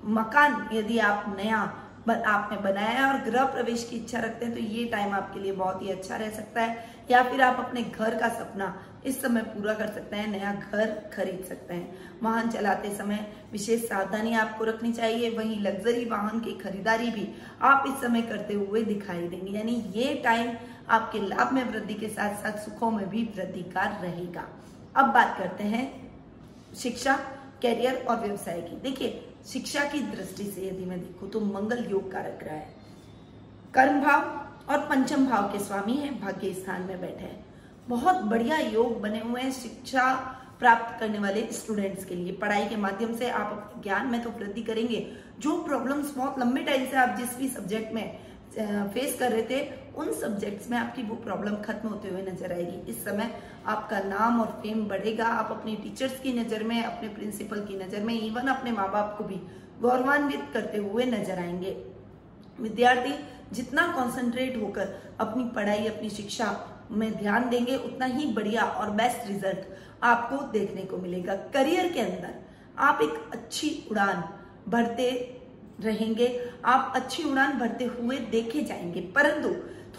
मकान 0.07 0.69
यदि 0.73 0.99
आप 1.01 1.35
नया 1.39 1.59
आपने 2.09 2.57
बनाया 2.59 2.91
है 2.91 3.05
और 3.05 3.19
गृह 3.25 3.45
प्रवेश 3.45 3.83
की 3.91 3.97
इच्छा 3.97 4.19
रखते 4.19 4.47
हैं 4.47 4.55
तो 4.55 4.61
ये 4.61 4.85
टाइम 4.85 5.15
आपके 5.15 5.41
लिए 5.41 5.53
बहुत 5.55 5.83
ही 5.83 5.89
अच्छा 5.91 6.17
रह 6.17 6.31
सकता 6.31 6.63
है। 6.63 6.85
या 7.11 7.23
फिर 7.23 7.43
आप 7.43 7.59
अपने 7.59 7.83
घर 7.83 8.19
का 8.19 8.29
सपना 8.29 8.75
इस 9.07 9.21
समय 9.23 9.43
पूरा 9.43 9.75
कर 9.75 9.87
सकते 9.87 10.17
हैं, 10.17 10.27
नया 10.29 10.53
घर 10.53 10.95
खरीद 11.13 11.45
सकते 11.49 11.75
हैं। 11.75 12.19
वाहन 12.23 12.51
चलाते 12.51 12.95
समय 12.97 13.27
विशेष 13.53 13.85
सावधानी 13.89 14.35
आपको 14.35 14.65
रखनी 14.65 14.93
चाहिए, 14.93 15.31
वहीं 15.31 15.61
लग्जरी 15.61 16.05
वाहन 16.05 16.41
की 16.41 16.53
खरीदारी 16.55 17.11
भी 17.11 17.29
आप 17.63 17.85
इस 17.89 18.01
समय 18.01 18.23
करते 18.23 18.55
हुए 18.55 18.83
दिखाई 18.85 19.29
देंगे। 19.29 19.53
यानी 19.53 19.75
ये 19.95 20.15
टाइम 20.25 20.53
आपके 20.89 21.21
लाभ 21.21 21.53
में 21.53 21.63
वृद्धि 21.65 21.95
के 21.95 22.09
साथ 22.09 22.35
साथ 22.43 22.59
सुखों 22.59 22.91
में 22.91 23.09
भी 23.09 23.25
वृद्धि 23.37 23.63
का 23.75 23.85
रहेगा। 24.03 24.47
अब 24.97 25.13
बात 25.15 25.37
करते 25.39 25.65
हैं 25.65 25.87
शिक्षा 26.77 27.17
कैरियर 27.63 28.05
और 28.11 28.21
व्यवसाय 28.21 28.61
की। 28.61 28.77
देखिए, 28.81 29.25
शिक्षा 29.47 29.85
की 29.85 30.01
दृष्टि 30.07 30.45
से 30.45 30.69
यदि 30.69 30.85
मैं 30.85 31.01
देखूँ 31.01 31.31
तो 31.31 31.41
मंगल 31.41 31.87
योग 31.91 32.11
कारक 32.13 32.45
रहा 32.45 32.55
है। 32.55 32.77
कर्म 33.75 34.01
भाव 34.01 34.73
और 34.73 34.87
पंचम 34.89 35.27
भाव 35.27 35.53
के 35.53 35.59
स्वामी 35.59 35.97
है 35.97 36.19
भाग्य 36.21 36.53
स्थान 36.55 36.83
में 36.83 37.01
बैठे 37.01 37.25
हैं। 37.25 37.45
बहुत 37.89 38.17
बढ़िया 38.25 38.57
योग 38.59 39.01
बने 39.01 39.21
हुए 39.21 39.41
हैं 39.41 39.53
शिक्षा 39.53 40.13
प्राप्त 40.59 40.99
करने 41.01 41.19
वाले 41.19 41.47
स्टूडेंट्स 41.53 42.05
के 42.05 42.15
लिए। 42.15 42.33
पढ़ाई 42.33 42.65
के 42.69 42.77
माध्यम 42.77 43.15
से 43.17 43.29
आप 43.31 43.53
अपने 43.53 43.83
ज्ञान 43.83 44.07
में 44.07 44.23
तो 44.23 44.31
वृद्धि 44.31 44.63
करेंगे। 44.63 45.07
जो 45.41 45.57
प्रॉब्लम्स 45.65 46.15
बहुत 46.17 46.39
लंबे 46.39 46.63
टाइम 46.63 46.87
से 46.87 46.97
आप 46.97 47.17
जिस 47.19 47.37
भी 47.39 47.49
सब्जेक्ट 47.49 47.93
में 47.95 48.19
फेस 48.93 49.17
कर 49.19 49.33
रहे 49.33 49.43
थे, 49.43 49.61
उन 49.97 50.13
सब्जेक्ट्स 50.13 50.71
में 50.71 50.77
आपकी 50.79 51.03
वो 51.03 51.15
प्रॉब्लम 51.17 51.55
खत्म 51.63 51.89
होते 51.89 52.09
हुए 52.09 52.23
नज़र 52.23 52.53
आएगी। 52.53 52.91
इस 52.91 53.05
समय 53.05 53.31
आपका 53.67 53.99
नाम 54.01 54.41
और 54.41 54.47
फेम 54.63 54.85
बढ़ेगा। 54.89 55.27
आप 55.27 55.51
अपने 55.51 55.75
टीचर्स 55.77 56.19
की 56.21 56.33
नज़र 56.33 56.63
में, 56.65 56.83
अपने 56.83 57.09
प्रिंसिपल 57.09 57.61
की 57.61 57.79
नज़र 57.79 58.03
में 58.05 58.15
इवन 58.15 58.49
अपने 58.49 58.73
माँ 58.73 58.91
बाप 58.93 59.15
को 59.19 59.25
भी 59.25 59.41
गौरवान्वित 59.81 60.49
करते 60.53 60.79
हुए 60.79 61.05
नज़र 61.07 61.39
आएँगे। 61.39 61.77
विद्यार्थी, 62.61 63.15
जितना 63.53 63.87
कॉन्सेंट्रेट 63.93 64.57
होकर 64.63 65.17
अपनी 65.21 65.45
पढ़ाई, 65.51 65.87
अपनी 65.87 66.11
शिक्षा 66.11 66.47
में 66.91 67.11
ध्यान 67.19 67.49
देंगे, 67.51 67.77
उतना 67.77 68.07
ही 68.07 68.27
बढ़िया 68.27 68.63
और 68.63 68.91
बेस्ट 68.91 69.29
रिज़ल्ट 69.29 69.67
आपको 70.03 70.37
देखने 70.53 70.83
को 70.83 70.97
मिलेगा 70.97 71.35
करियर 71.55 71.93
के 71.93 72.01
अंदर। 72.01 72.35
आप 72.79 73.01
एक 73.03 73.31
अच्छी 73.33 73.71
उड़ान 73.91 74.23
भरते 74.69 75.11
रहेंगे, 75.81 76.29
आप 76.65 76.93
अच्छी 76.97 77.23
उड़ान 77.23 77.59
भरते 77.59 77.85
हुए 77.85 78.19
देखे 78.31 78.63
जाएँगे, 78.63 79.01
परंतु 79.15 79.49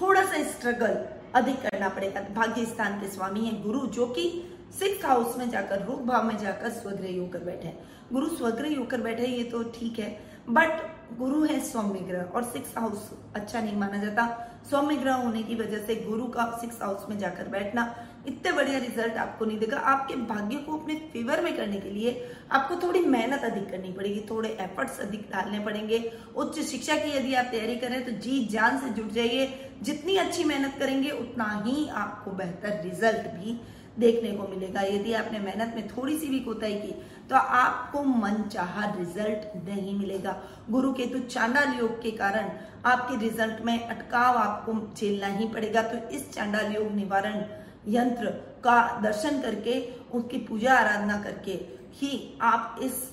थोड़ा 0.02 0.24
सा 0.24 0.44
स्ट्रगल 0.44 0.96
अधिक 1.36 1.62
करना 1.62 1.90
पड़ेगा। 1.90 2.22
भाग्य 2.34 2.66
स्थान 2.66 3.00
के 3.02 3.08
स्वामी 3.08 3.46
है 3.46 3.62
गुरु, 3.64 3.86
जो 3.88 4.06
कि 4.08 4.32
सिक्स 4.80 5.06
हाउस 5.06 5.38
में 5.38 5.50
जाकर, 5.50 5.86
रूप 5.86 6.00
भाव 6.00 6.24
में 6.24 6.38
जाकर, 6.38 6.70
स्वग्रह 6.72 7.20
होकर 7.20 7.44
बैठे 7.44 7.74
गुरु 8.14 8.28
स्वग्रह 8.28 8.78
होकर 8.78 9.02
बैठे 9.02 9.26
ये 9.26 9.44
तो 9.44 9.64
ठीक 9.72 10.00
है 10.00 10.10
बट 10.50 10.82
गुरु 11.18 11.44
है 11.44 11.60
सौम्य 11.66 12.00
ग्रह 12.00 12.36
और 12.36 12.44
सिक्स 12.44 12.74
हाउस 12.78 13.10
अच्छा 13.36 13.62
नहीं 13.62 13.76
माना 13.78 13.98
जाता। 13.98 14.28
सौम्य 14.70 14.96
ग्रह 14.96 15.14
होने 15.16 15.42
की 15.44 15.56
वजह 15.56 15.86
से 15.86 15.96
गुरु 15.98 16.26
का 16.28 16.46
सिक्स 16.62 16.82
हाउस 16.82 17.06
में 17.10 17.18
जाकर 17.20 17.48
बैठना 17.48 17.84
इतने 18.28 18.52
बढ़िया 18.52 18.80
रिज़ल्ट 18.80 19.18
आपको 19.18 19.46
नहीं 19.46 19.58
देगा। 19.60 19.78
आपके 19.78 20.16
भाग्य 20.26 20.56
को 20.58 20.78
अपने 20.78 20.96
फेवर 21.14 21.42
में 21.42 21.56
करने 21.58 21.80
के 21.80 21.90
लिए 21.90 22.12
आपको 22.52 22.76
थोड़ी 22.78 23.00
मेहनत 23.02 23.44
अधिक 23.44 23.70
करनी 23.72 23.92
पड़ेगी, 23.94 24.26
थोड़े 24.30 24.50
एफर्ट्स 24.62 25.00
अधिक 25.00 25.22
डालने 25.32 25.60
पड़ेंगे। 25.60 26.12
उच्च 26.36 26.60
शिक्षा 26.62 26.96
की 26.96 27.18
यदि 27.18 27.34
आप 27.34 27.46
तैयारी 27.52 27.76
करें 27.76 28.06
तो 28.06 28.12
जी 28.20 28.46
जान 28.46 28.80
से 28.80 28.90
जुट 28.94 29.12
जाइए। 29.14 29.48
जितनी 29.84 30.16
अच्छी 30.18 30.44
मेहनत 30.44 30.76
करेंगे, 30.80 31.10
उतना 31.12 31.64
ही 31.66 31.88
आपको 31.90 32.32
बेहतर 32.34 32.82
रिज़ल्ट 32.84 33.28
भी 33.34 33.60
देखने 34.00 34.32
को 34.32 34.48
मिलेगा। 34.48 34.82
यदि 34.84 35.14
आपने 35.14 35.40
मेहनत 35.40 35.74
में 35.76 35.88
थोड़ी 35.88 36.18
सी 36.18 36.28
भी 36.28 36.40
कोताही 36.40 36.76
की 36.76 36.92
तो 37.30 37.36
आपको 37.36 38.04
मन 38.04 38.42
चाह 38.52 38.84
रिज़ल्ट 38.90 39.56
नहीं 39.66 39.98
मिलेगा। 39.98 40.36
गुरु 40.70 40.92
केतु 40.94 41.20
तो 41.20 41.28
चांडाल 41.28 41.74
योग 41.80 42.02
के 42.02 42.12
कारण 42.14 42.50
आपके 42.86 43.18
रिज़ल्ट 43.20 43.62
में 43.66 43.78
अटकाव 43.80 44.38
आपको 44.38 44.74
झेलना 44.96 45.28
ही 45.30 45.48
पड़ेगा। 45.48 45.82
तो 45.84 45.98
इस 46.10 46.32
चांडाल 46.34 46.76
योग 46.76 46.92
निवारण 46.94 47.44
यंत्र 47.88 48.30
का 48.64 49.00
दर्शन 49.02 49.42
करके, 49.42 49.80
उसकी 50.14 50.38
पूजा 50.40 50.74
आराधना 50.76 51.22
करके 51.24 51.52
ही 51.96 52.38
आप 52.42 52.80
इस 52.84 53.08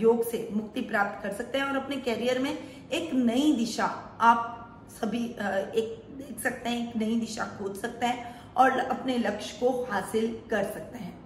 योग 0.00 0.24
से 0.30 0.48
मुक्ति 0.52 0.80
प्राप्त 0.82 1.22
कर 1.22 1.32
सकते 1.34 1.58
हैं 1.58 1.64
और 1.64 1.76
अपने 1.76 1.96
कैरियर 1.98 2.38
में 2.38 2.50
एक 2.50 3.12
नई 3.14 3.52
दिशा 3.56 3.84
आप 4.20 4.54
सभी 4.92 5.24
एक 5.24 6.02
देख 6.18 6.40
सकते 6.40 6.68
हैं, 6.68 6.88
एक 6.88 6.96
नई 6.96 7.18
दिशा 7.20 7.44
खोज 7.58 7.76
सकते 7.76 8.06
हैं। 8.06 8.37
और 8.58 8.78
अपने 8.78 9.16
लक्ष्य 9.18 9.56
को 9.60 9.70
हासिल 9.90 10.26
कर 10.50 10.64
सकते 10.64 10.98
हैं। 10.98 11.16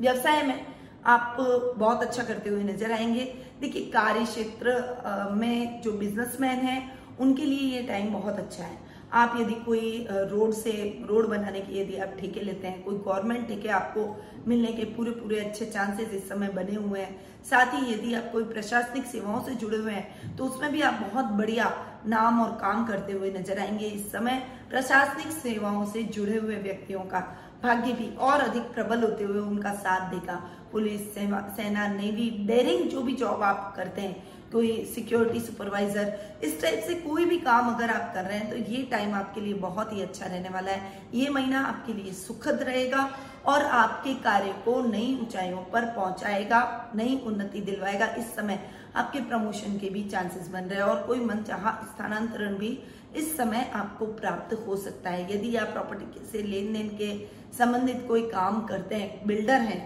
व्यवसाय 0.00 0.42
में 0.42 0.66
आप 1.06 1.36
बहुत 1.78 2.02
अच्छा 2.02 2.22
करते 2.22 2.50
हुए 2.50 2.62
नज़र 2.62 2.92
आएँगे। 2.92 3.24
देखिए 3.60 3.90
कार्य 3.90 4.24
क्षेत्र 4.24 5.30
में 5.32 5.80
जो 5.82 5.92
बिजनेसमैन 5.92 6.58
हैं, 6.58 7.16
उनके 7.18 7.44
लिए 7.44 7.70
ये 7.70 7.82
टाइम 7.82 8.12
बहुत 8.12 8.38
अच्छा 8.38 8.64
है। 8.64 8.78
आप 9.14 9.36
यदि 9.40 9.54
कोई 9.64 10.06
रोड 10.10 10.52
से, 10.54 10.72
रोड 11.08 11.28
बनाने 11.28 11.60
के 11.60 11.80
यदि 11.80 11.96
आप 11.96 12.16
ठेके 12.20 12.40
लेते 12.40 12.66
हैं, 12.66 12.82
कोई 12.84 12.96
गवर्नमेंट 12.96 13.46
ठेके 13.48 13.68
आपको 13.70 14.06
मिलने 14.48 14.72
के 14.72 14.84
पूरे 14.96 15.10
पूरे 15.12 15.38
अच्छे 15.40 15.66
चांसेस 15.66 16.12
इस 16.14 16.28
समय 16.28 16.48
बने 16.50 16.74
हुए 16.76 17.00
हैं। 17.00 17.42
साथ 17.44 17.74
ही 17.74 17.92
यदि 17.92 18.14
आप 18.14 18.30
कोई 18.32 18.44
प्रशासनिक 18.44 19.04
सेवाओं 19.06 19.42
से 19.44 19.54
जुड़े 19.56 19.76
हुए 19.78 19.92
हैं 19.92 20.36
तो 20.36 20.44
उसमें 20.44 20.70
भी 20.72 20.80
आप 20.82 21.00
बहुत 21.02 21.24
बढ़िया 21.34 21.70
नाम 22.06 22.40
और 22.42 22.50
काम 22.60 22.86
करते 22.86 23.12
हुए 23.12 23.30
नज़र 23.30 23.58
आएँगे 23.58 23.86
इस 23.86 24.10
समय 24.12 24.42
प्रशासनिक 24.70 25.32
सेवाओं 25.32 25.84
से 25.86 26.02
जुड़े 26.04 26.36
हुए 26.36 26.56
व्यक्तियों 26.58 27.00
का। 27.06 27.20
भाग्य 27.62 27.92
भी 27.92 28.08
और 28.18 28.40
अधिक 28.40 28.62
प्रबल 28.74 29.02
होते 29.02 29.24
हुए 29.24 29.40
उनका 29.40 29.72
साथ 29.74 30.10
देगा। 30.10 30.34
पुलिस 30.72 31.14
सेना, 31.14 31.86
नेवी 31.88 32.28
डेरिंग 32.46 32.88
जो 32.90 33.02
भी 33.02 33.12
जॉब 33.14 33.42
आप 33.42 33.72
करते 33.76 34.00
हैं 34.00 34.33
कोई 34.54 34.70
सिक्योरिटी 34.94 35.40
सुपरवाइजर 35.40 36.40
इस 36.44 36.60
टाइप 36.62 36.82
से 36.86 36.94
कोई 37.00 37.24
भी 37.24 37.38
काम 37.40 37.74
अगर 37.74 37.90
आप 37.90 38.12
कर 38.14 38.24
रहे 38.24 38.38
हैं 38.38 38.50
तो 38.50 38.72
ये 38.72 38.82
टाइम 38.90 39.14
आपके 39.14 39.40
लिए 39.40 39.54
बहुत 39.60 39.92
ही 39.92 40.02
अच्छा 40.02 40.26
रहने 40.26 40.48
वाला 40.48 40.72
है। 40.72 40.92
ये 41.14 41.28
महीना 41.28 41.60
आपके 41.64 41.92
लिए 41.92 42.12
सुखद 42.14 42.62
रहेगा 42.62 43.08
और 43.46 43.62
आपके 43.74 44.14
कार्य 44.24 44.52
को 44.64 44.80
नई 44.82 45.18
ऊंचाइयों 45.22 45.62
पर 45.72 45.84
पहुंचाएगा, 45.86 46.90
नई 46.96 47.20
उन्नति 47.26 47.60
दिलवाएगा। 47.60 48.06
इस 48.14 48.34
समय 48.36 48.58
आपके 48.96 49.20
प्रमोशन 49.20 49.78
के 49.78 49.88
भी 49.90 50.02
चांसेस 50.08 50.48
बन 50.48 50.64
रहे 50.64 50.78
हैं 50.78 50.84
और 50.84 51.02
कोई 51.06 51.20
मन 51.20 51.42
चाह 51.42 51.70
स्थानांतरण 51.84 52.54
भी 52.58 52.78
इस 53.16 53.36
समय 53.36 53.70
आपको 53.74 54.06
प्राप्त 54.14 54.54
हो 54.66 54.76
सकता 54.76 55.10
है। 55.10 55.32
यदि 55.32 55.54
आप 55.56 55.68
प्रॉपर्टी 55.68 56.26
से 56.26 56.42
लेन 56.42 56.72
देन 56.72 56.88
के 56.98 57.10
संबंधित 57.58 58.04
कोई 58.08 58.22
काम 58.30 58.64
करते 58.66 58.94
हैं 58.94 59.26
बिल्डर 59.26 59.60
हैं 59.62 59.82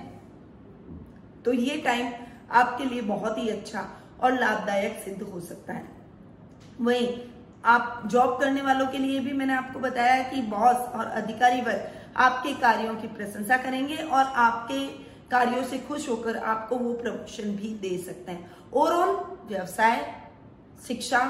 तो 1.44 1.52
ये 1.52 1.76
टाइम 1.78 2.12
आपके 2.52 2.84
लिए 2.84 3.00
बहुत 3.04 3.38
ही 3.38 3.48
अच्छा 3.48 3.80
और 4.22 4.38
लाभदायक 4.40 5.02
सिद्ध 5.04 5.22
हो 5.22 5.40
सकता 5.40 5.72
है। 5.72 5.86
वही 6.80 7.08
आप 7.64 8.02
जॉब 8.06 8.38
करने 8.40 8.62
वालों 8.62 8.86
के 8.86 8.98
लिए 8.98 9.20
भी 9.20 9.32
मैंने 9.32 9.54
आपको 9.54 9.80
बताया 9.80 10.22
कि 10.22 10.42
बॉस 10.42 10.76
और 10.76 11.06
अधिकारी 11.06 11.60
वर्ग 11.60 11.90
आपके 12.16 12.52
कार्यों 12.54 12.94
की 12.94 13.08
प्रशंसा 13.08 13.56
करेंगे 13.56 13.96
और 13.96 14.24
आपके 14.24 14.86
कार्यों 15.30 15.62
से 15.64 15.78
खुश 15.78 16.08
होकर 16.08 16.36
आपको 16.36 16.76
वो 16.76 16.92
प्रमोशन 16.92 17.56
भी 17.56 17.68
दे 17.74 17.96
सकते 17.98 18.32
हैं। 18.32 18.50
ओवरऑल 18.72 19.14
व्यवसाय, 19.48 20.14
शिक्षा 20.86 21.20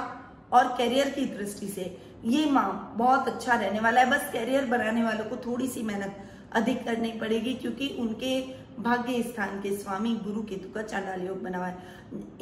और 0.53 0.69
करियर 0.69 1.09
की 1.09 1.25
दृष्टि 1.27 1.69
से 1.69 1.97
ये 2.25 2.45
माह 2.51 2.71
बहुत 2.97 3.29
अच्छा 3.29 3.55
रहने 3.55 3.81
वाला 3.81 4.01
है। 4.01 4.11
बस 4.11 4.31
करियर 4.33 4.65
बनाने 4.65 5.03
वालों 5.05 5.25
को 5.25 5.37
थोड़ी 5.37 5.69
सी 5.69 5.83
मेहनत 5.83 6.17
अधिक 6.53 6.85
करनी 6.85 7.13
पड़ेगी 7.13 7.55
क्योंकि 7.55 7.89
उनके 7.99 8.41
भाग्य 8.79 9.23
स्थान 9.23 9.61
के 9.61 9.77
स्वामी 9.77 10.15
गुरु 10.25 10.43
केतु 10.43 10.69
का 10.73 10.83
चांडाल 10.83 11.27
योग 11.27 11.43
बना 11.43 11.59
हुआ 11.59 11.67
है। 11.67 11.77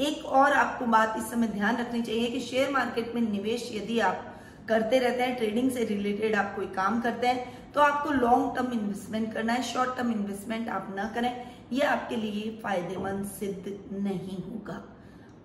एक 0.01 0.25
और 0.39 0.53
आपको 0.55 0.87
बात 0.87 1.15
इस 1.19 1.31
समय 1.31 1.49
ध्यान 1.49 1.77
रखनी 1.77 2.03
चाहिए 2.03 2.31
कि 2.31 2.41
शेयर 2.43 2.71
मार्केट 2.71 3.15
में 3.15 3.21
निवेश 3.23 3.71
यदि 3.75 3.99
आप 4.01 4.25
करते 4.69 4.99
रहते 4.99 5.23
हैं 5.23 5.37
ट्रेडिंग 5.37 5.71
से 5.71 5.85
रिलेटेड 5.85 6.35
आप 6.37 6.55
कोई 6.57 6.67
काम 6.75 7.01
करते 7.01 7.27
हैं 7.27 7.73
तो 7.73 7.81
आपको 7.81 8.11
लॉन्ग 8.13 8.55
टर्म 8.57 8.73
इन्वेस्टमेंट 8.73 9.33
करना 9.35 9.53
है 9.53 9.63
शॉर्ट 9.63 9.97
टर्म 9.97 10.11
इन्वेस्टमेंट 10.13 10.69
आप 10.69 10.93
ना 10.97 11.09
करें, 11.15 11.33
यह 11.73 11.91
आपके 11.91 12.17
लिए 12.17 12.51
फ़ायदेमंद 12.63 13.25
सिद्ध 13.29 13.79
नहीं 13.95 14.43
होगा। 14.43 14.83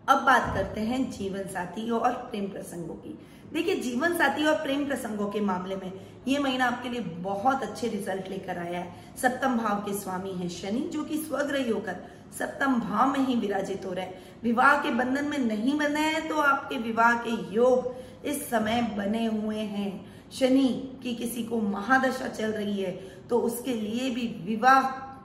अब 0.08 0.22
बात 0.22 0.54
करते 0.54 0.82
हैं 0.82 1.10
जीवन 1.12 1.44
साथी 1.48 1.90
और 1.90 2.12
प्रेम 2.12 2.48
प्रसंगों 2.48 2.96
की। 2.96 3.18
देखिए, 3.54 3.76
जीवन 3.76 4.14
साथी 4.18 4.46
और 4.46 4.56
प्रेम 4.56 4.86
प्रसंगों 4.86 5.28
के 5.30 5.40
मामले 5.42 5.76
में 5.76 5.92
ये 6.28 6.40
महीना 6.40 6.66
आपके 6.66 6.90
लिए 6.90 7.00
बहुत 7.00 7.64
अच्छे 7.64 7.88
रिज़ल्ट 7.88 8.30
लेकर 8.30 8.58
आया 8.58 8.80
है। 8.80 9.16
सप्तम 9.18 9.58
भाव 9.58 9.78
के 9.78 9.94
स्वामी 9.94 10.32
है 10.32 10.50
शनि, 10.50 10.80
जो 10.84 11.04
कि 11.04 11.18
स्वग्रही 11.18 11.70
होकर 11.72 11.96
सप्तम 12.40 12.80
भाव 12.80 13.12
में 13.12 13.20
ही 13.20 13.36
विराजित 13.36 13.86
हो 13.86 13.94
रहे 13.94 14.06
हैं। 14.06 14.22
विवाह 14.44 14.76
के 14.84 14.92
बंधन 14.92 15.26
में 15.26 15.38
नहीं 15.38 15.78
बने 15.80 16.00
हैं 16.02 16.28
तो 16.28 16.36
आपके 16.38 16.78
विवाह 16.80 17.14
के 17.18 17.32
योग 17.56 18.26
इस 18.26 18.50
समय 18.50 18.82
बने 18.98 19.26
हुए 19.26 19.58
हैं। 19.58 19.90
शनि 20.32 20.68
की 21.04 21.16
किसी 21.16 21.44
को 21.44 21.62
महादशा 21.62 22.28
चल 22.30 22.52
रही 22.52 22.82
है 22.82 22.92
तो 23.30 23.40
उसके 23.40 23.74
लिए 23.74 24.10
भी 24.10 24.28
विवाह 24.46 24.82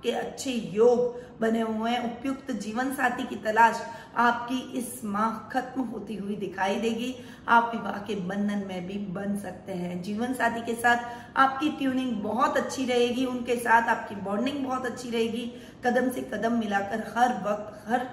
के 0.06 0.12
अच्छे 0.12 0.50
योग 0.50 1.40
बने 1.40 1.60
हुए 1.60 1.90
हैं। 1.90 2.02
उपयुक्त 2.04 2.50
जीवन 2.52 2.94
साथी 2.94 3.22
की 3.22 3.36
तलाश 3.36 3.82
आपकी 4.16 4.58
इस 4.78 5.00
माह 5.04 5.38
खत्म 5.52 5.82
होती 5.82 6.14
हुई 6.16 6.36
दिखाई 6.36 6.76
देगी। 6.76 7.14
आप 7.48 7.70
विवाह 7.75 7.98
के 8.02 8.14
बंधन 8.28 8.64
में 8.68 8.86
भी 8.86 8.98
बन 9.12 9.36
सकते 9.38 9.72
हैं। 9.72 10.02
जीवन 10.02 10.34
साथी 10.34 10.60
के 10.60 10.75
साथ 10.75 11.36
आपकी 11.36 11.68
ट्यूनिंग 11.68 12.12
बहुत 12.22 12.56
अच्छी 12.56 12.84
रहेगी। 12.84 13.25
उनके 13.25 13.56
साथ 13.56 13.88
आपकी 13.88 14.14
बॉन्डिंग 14.14 14.64
बहुत 14.66 14.86
अच्छी 14.86 15.10
रहेगी। 15.10 15.50
कदम 15.86 16.10
से 16.10 16.20
कदम 16.34 16.58
मिलाकर 16.58 17.04
हर 17.16 17.34
वक्त, 17.44 17.84
हर 17.88 18.08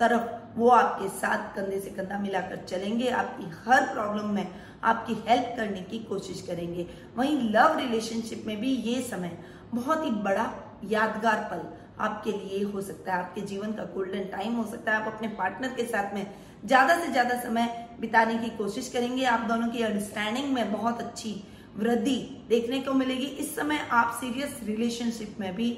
तरफ़ 0.00 0.58
वो 0.58 0.68
आपके 0.68 1.08
साथ 1.08 1.54
कंधे 1.56 1.80
से 1.80 1.90
कंधा 1.90 2.18
मिलाकर 2.18 2.64
चलेंगे। 2.68 3.08
आपकी 3.08 3.50
हर 3.64 3.82
प्रॉब्लम 3.92 4.30
में 4.30 4.46
आपकी 4.84 5.14
हेल्प 5.28 5.54
करने 5.56 5.80
की 5.82 5.98
कोशिश 5.98 6.42
करेंगे। 6.42 6.86
वहीं 7.16 7.50
लव 7.50 7.78
रिलेशनशिप 7.78 8.44
में 8.46 8.56
भी 8.60 8.74
ये 8.82 9.00
समय 9.02 9.38
बहुत 9.74 10.04
ही 10.04 10.10
बड़ा 10.10 10.44
यादगार 10.84 11.48
पल 11.50 11.62
आपके 12.00 12.32
लिए 12.32 12.62
हो 12.64 12.80
सकता 12.82 13.12
है, 13.12 13.18
आपके 13.18 13.40
जीवन 13.42 13.72
का 13.72 13.84
गोल्डन 13.94 14.24
टाइम 14.32 14.54
हो 14.54 14.64
सकता 14.64 14.92
है। 14.92 15.00
आप 15.00 15.14
अपने 15.14 15.28
पार्टनर 15.34 15.68
के 15.68 15.84
साथ 15.86 16.14
में 16.14 16.26
ज़्यादा 16.64 16.98
से 17.00 17.10
ज़्यादा 17.10 17.40
समय 17.40 17.68
बिताने 18.00 18.38
की 18.38 18.50
कोशिश 18.56 18.88
करेंगे। 18.88 19.24
आप 19.26 19.40
दोनों 19.48 19.68
की 19.68 19.82
अंडरस्टैंडिंग 19.82 20.52
में 20.54 20.72
बहुत 20.72 21.00
अच्छी 21.00 21.34
वृद्धि 21.76 22.16
देखने 22.48 22.80
को 22.80 22.92
मिलेगी। 22.94 23.26
इस 23.26 23.54
समय 23.56 23.86
आप 23.92 24.16
सीरियस 24.20 24.60
रिलेशनशिप 24.64 25.36
में 25.40 25.54
भी 25.56 25.70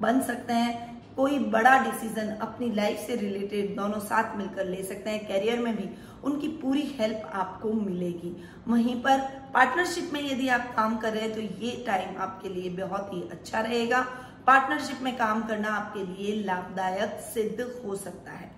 बन 0.00 0.20
सकते 0.22 0.52
हैं। 0.52 0.94
कोई 1.16 1.38
बड़ा 1.50 1.76
डिसीज़न 1.84 2.30
अपनी 2.42 2.70
लाइफ 2.74 2.98
से 2.98 3.14
रिलेटेड 3.16 3.74
दोनों 3.76 4.00
साथ 4.00 4.36
मिलकर 4.36 4.64
ले 4.66 4.82
सकते 4.84 5.10
हैं। 5.10 5.26
कैरियर 5.26 5.58
में 5.58 5.76
भी 5.76 5.88
उनकी 6.24 6.48
पूरी 6.58 6.82
हेल्प 6.98 7.30
आपको 7.34 7.72
मिलेगी। 7.72 8.34
वहीं 8.68 8.94
पर 9.02 9.20
पार्टनरशिप 9.54 10.10
में 10.12 10.20
यदि 10.22 10.48
आप 10.48 10.74
काम 10.76 10.96
कर 10.96 11.12
रहे 11.12 11.22
हैं 11.22 11.34
तो 11.34 11.40
ये 11.64 11.70
टाइम 11.86 12.16
आपके 12.18 12.48
लिए 12.48 12.70
बहुत 12.76 13.10
ही 13.12 13.22
अच्छा 13.30 13.60
रहेगा। 13.60 14.06
पार्टनरशिप 14.46 15.00
में 15.02 15.16
काम 15.16 15.42
करना 15.42 15.68
आपके 15.68 16.04
लिए 16.04 16.42
लाभदायक 16.44 17.20
सिद्ध 17.34 17.60
हो 17.84 17.96
सकता 17.96 18.32
है। 18.32 18.50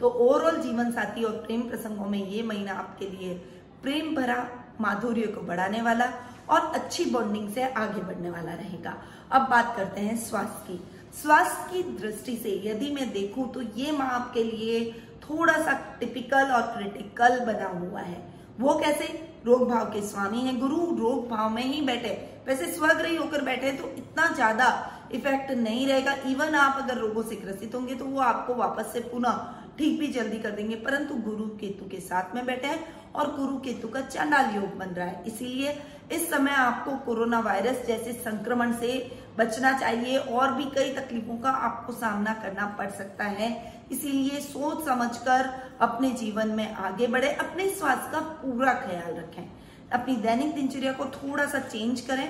तो 0.00 0.08
ओवरऑल 0.08 0.60
जीवन 0.62 0.90
साथी 0.92 1.24
और 1.24 1.32
प्रेम 1.36 1.60
प्रसंगों 1.60 2.06
में 2.06 2.18
ये 2.28 2.42
महीना 2.42 2.72
आपके 2.72 3.08
लिए 3.10 3.34
प्रेम 3.82 4.14
भरा, 4.14 4.46
माधुर्य 4.80 5.26
को 5.26 5.40
बढ़ाने 5.40 5.82
वाला 5.82 6.12
और 6.50 6.60
अच्छी 6.74 7.04
बॉन्डिंग 7.04 7.48
से 7.52 7.62
आगे 7.64 8.02
बढ़ने 8.02 8.30
वाला 8.30 8.52
रहेगा। 8.52 8.96
अब 9.32 9.48
बात 9.50 9.74
करते 9.76 10.00
हैं 10.00 10.16
स्वास्थ्य 10.18 10.72
की। 10.72 11.20
स्वास्थ्य 11.22 11.72
की 11.72 11.82
दृष्टि 11.98 12.36
से 12.36 12.60
यदि 12.64 12.90
मैं 12.90 13.10
देखूँ 13.12 13.52
तो 13.52 13.62
ये 13.76 13.92
माह 13.92 14.08
आपके 14.08 14.42
लिए 14.44 14.84
थोड़ा 15.22 15.52
सा 15.54 15.72
टिपिकल 16.00 16.52
और 16.52 16.62
क्रिटिकल 16.76 17.38
बना 17.44 17.68
हुआ 17.68 18.00
है। 18.00 18.22
वो 18.60 18.74
कैसे? 18.78 19.06
रोग 19.46 19.68
भाव 19.68 19.84
के 19.86 20.00
स्वामी 20.02 20.40
है। 20.40 20.56
गुरु 20.58 20.76
रोग 20.98 21.28
भाव 21.28 21.50
में 21.50 21.62
ही 21.64 21.80
बैठे। 21.82 22.10
वैसे 22.46 22.66
स्वग्रही 22.72 23.16
होकर 23.16 23.42
बैठे 23.44 23.72
तो 23.72 23.88
इतना 23.98 24.26
ज़्यादा 24.34 24.68
इफ़ेक्ट 25.14 25.50
नहीं 25.52 25.86
रहेगा। 25.86 26.12
इवन 26.26 26.54
आप 26.56 26.78
अगर 26.78 26.98
रोगों 26.98 27.22
से 27.22 27.36
ग्रसित 27.36 27.74
होंगे 27.74 27.94
तो 27.94 28.04
वो 28.06 28.20
आपको 28.22 28.54
वापस 28.54 28.92
से 28.92 29.00
पुनः 29.10 29.44
ठीक 29.78 29.98
भी 30.00 30.06
जल्दी 30.08 30.38
कर 30.38 30.50
देंगे। 30.50 30.76
परंतु 30.76 31.14
गुरु 31.22 31.46
केतु 31.58 31.88
के 31.90 32.00
साथ 32.00 32.34
में 32.34 32.44
बैठे 32.46 32.66
हैं 32.66 33.12
और 33.14 33.34
गुरु 33.36 33.58
केतु 33.60 33.88
का 33.88 34.00
चांडाल 34.02 34.54
योग 34.56 34.76
बन 34.78 34.88
रहा 34.88 35.06
है। 35.06 35.22
इसीलिए 35.26 35.76
इस 36.12 36.28
समय 36.30 36.50
आपको 36.52 36.96
कोरोना 37.06 37.38
वायरस 37.40 37.86
जैसे 37.86 38.12
संक्रमण 38.14 38.72
से 38.72 38.90
बचना 39.38 39.72
चाहिए 39.78 40.16
और 40.18 40.52
भी 40.54 40.64
कई 40.74 40.92
तकलीफों 40.94 41.36
का 41.38 41.50
आपको 41.68 41.92
सामना 41.94 42.34
करना 42.42 42.66
पड़ 42.78 42.90
सकता 42.92 43.24
है। 43.24 43.50
इसीलिए 43.92 44.40
सोच 44.42 44.84
समझकर 44.84 45.50
अपने 45.80 46.10
जीवन 46.12 46.48
में 46.48 46.74
आगे 46.74 47.06
बढ़े, 47.06 47.28
अपने 47.28 47.68
स्वास्थ्य 47.70 48.10
का 48.12 48.20
पूरा 48.20 48.72
ख्याल 48.76 49.14
रखें। 49.14 49.44
अपनी 49.92 50.16
दैनिक 50.18 50.54
दिनचर्या 50.54 50.92
को 50.92 51.04
थोड़ा 51.12 51.46
सा 51.46 51.58
चेंज 51.60 52.00
करें। 52.00 52.28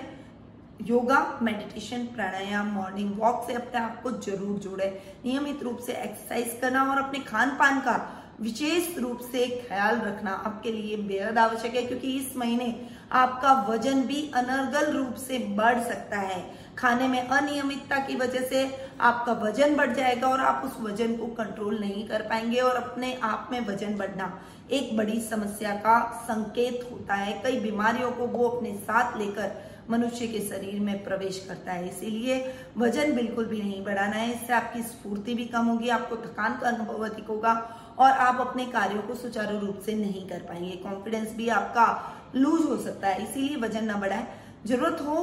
Yoga 0.82 1.18
meditation 1.42 2.04
pranayama 2.06 2.66
morning 2.70 3.18
walk 3.18 3.44
से 3.46 3.54
अपने 3.54 3.80
आप 3.80 4.02
को 4.02 4.10
ज़रूर 4.12 4.58
जोड़े। 4.60 4.88
नियमित 5.24 5.62
रूप 5.62 5.78
से 5.78 5.92
एक्सरसाइज 5.94 6.58
करना 6.60 6.82
और 6.84 6.98
अपने 6.98 7.18
खान 7.22 7.56
पान 7.58 7.80
का 7.80 7.96
विशेष 8.40 8.96
रूप 8.98 9.20
से 9.22 9.46
ख्याल 9.68 10.00
रखना 10.00 10.30
आपके 10.46 10.72
लिए 10.72 10.96
बेहद 10.98 11.38
आवश्यक 11.38 11.74
है, 11.74 11.82
क्योंकि 11.82 12.16
इस 12.16 12.36
महीने 12.36 12.74
आपका 13.12 13.52
वज़न 13.68 14.02
भी 14.06 14.30
अनर्गल 14.34 14.92
रूप 14.92 15.14
से 15.18 15.38
बढ़ 15.56 15.80
सकता 15.84 16.18
है। 16.18 16.40
खाने 16.78 17.06
में 17.08 17.20
अनियमितता 17.20 17.98
की 17.98 18.16
वजह 18.16 18.40
से 18.40 18.64
आपका 19.00 19.32
वज़न 19.42 19.74
बढ़ 19.76 19.92
जाएगा 19.92 20.28
और 20.28 20.40
आप 20.40 20.62
उस 20.64 20.76
वज़न 20.80 21.16
को 21.16 21.26
कंट्रोल 21.34 21.78
नहीं 21.78 22.06
कर 22.08 22.22
पाएँगे 22.22 22.58
और 22.60 22.76
अपने 22.76 23.14
आप 23.22 23.48
में 23.52 23.60
वज़न 23.66 23.96
बढ़ना 23.96 24.32
एक 24.70 24.96
बड़ी 24.96 25.20
समस्या 25.20 25.74
का 25.76 25.98
संकेत 26.24 26.88
होता 26.92 27.14
है। 27.14 27.32
कई 27.42 27.60
बीमारियों 27.60 28.10
को 28.10 28.26
वो 28.26 28.48
अपने 28.48 28.74
साथ 28.78 29.16
लेकर 29.18 29.52
मनुष्य 29.90 30.26
के 30.26 30.40
शरीर 30.40 30.80
में 30.80 31.04
प्रवेश 31.04 31.44
करता 31.48 31.72
है। 31.72 31.88
इसीलिए 31.88 32.38
वज़न 32.78 33.14
बिल्कुल 33.14 33.44
भी 33.44 33.62
नहीं 33.62 33.84
बढ़ाना 33.84 34.16
है। 34.16 34.32
इससे 34.32 34.52
आपकी 34.52 34.82
स्फूर्ति 34.82 35.34
भी 35.34 35.44
कम 35.46 35.66
होगी, 35.66 35.88
आपको 35.88 36.16
थकान 36.16 36.58
का 36.58 36.68
अनुभव 36.68 37.04
अधिक 37.04 37.26
होगा 37.26 37.52
और 37.98 38.10
आप 38.10 38.40
अपने 38.40 38.64
कार्यों 38.66 39.02
को 39.02 39.14
सुचारू 39.14 39.58
रूप 39.58 39.80
से 39.86 39.94
नहीं 39.94 40.28
कर 40.28 40.38
पाएँगे। 40.38 40.76
कॉन्फिडेंस 40.82 41.34
भी 41.36 41.48
आपका 41.48 41.86
लूज 42.36 42.66
हो 42.68 42.76
सकता 42.76 43.08
है। 43.08 43.22
इसीलिए 43.22 43.56
वज़न 43.56 43.84
ना 43.84 43.96
बढ़ाए। 43.96 44.26
ज़रूरत 44.66 45.00
हो 45.00 45.16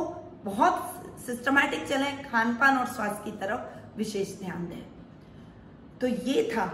बहुत 0.46 0.93
सिस्टमैटिक 1.26 1.88
चले 1.88 2.12
खान 2.24 2.54
पान 2.56 2.78
और 2.78 2.88
स्वास्थ्य 2.88 3.32
की 3.32 3.38
तरफ़ 3.38 3.98
विशेष 3.98 4.40
ध्यान 4.40 4.68
दें। 4.68 4.84
तो 6.02 6.08
ये 6.08 6.44
था 6.56 6.66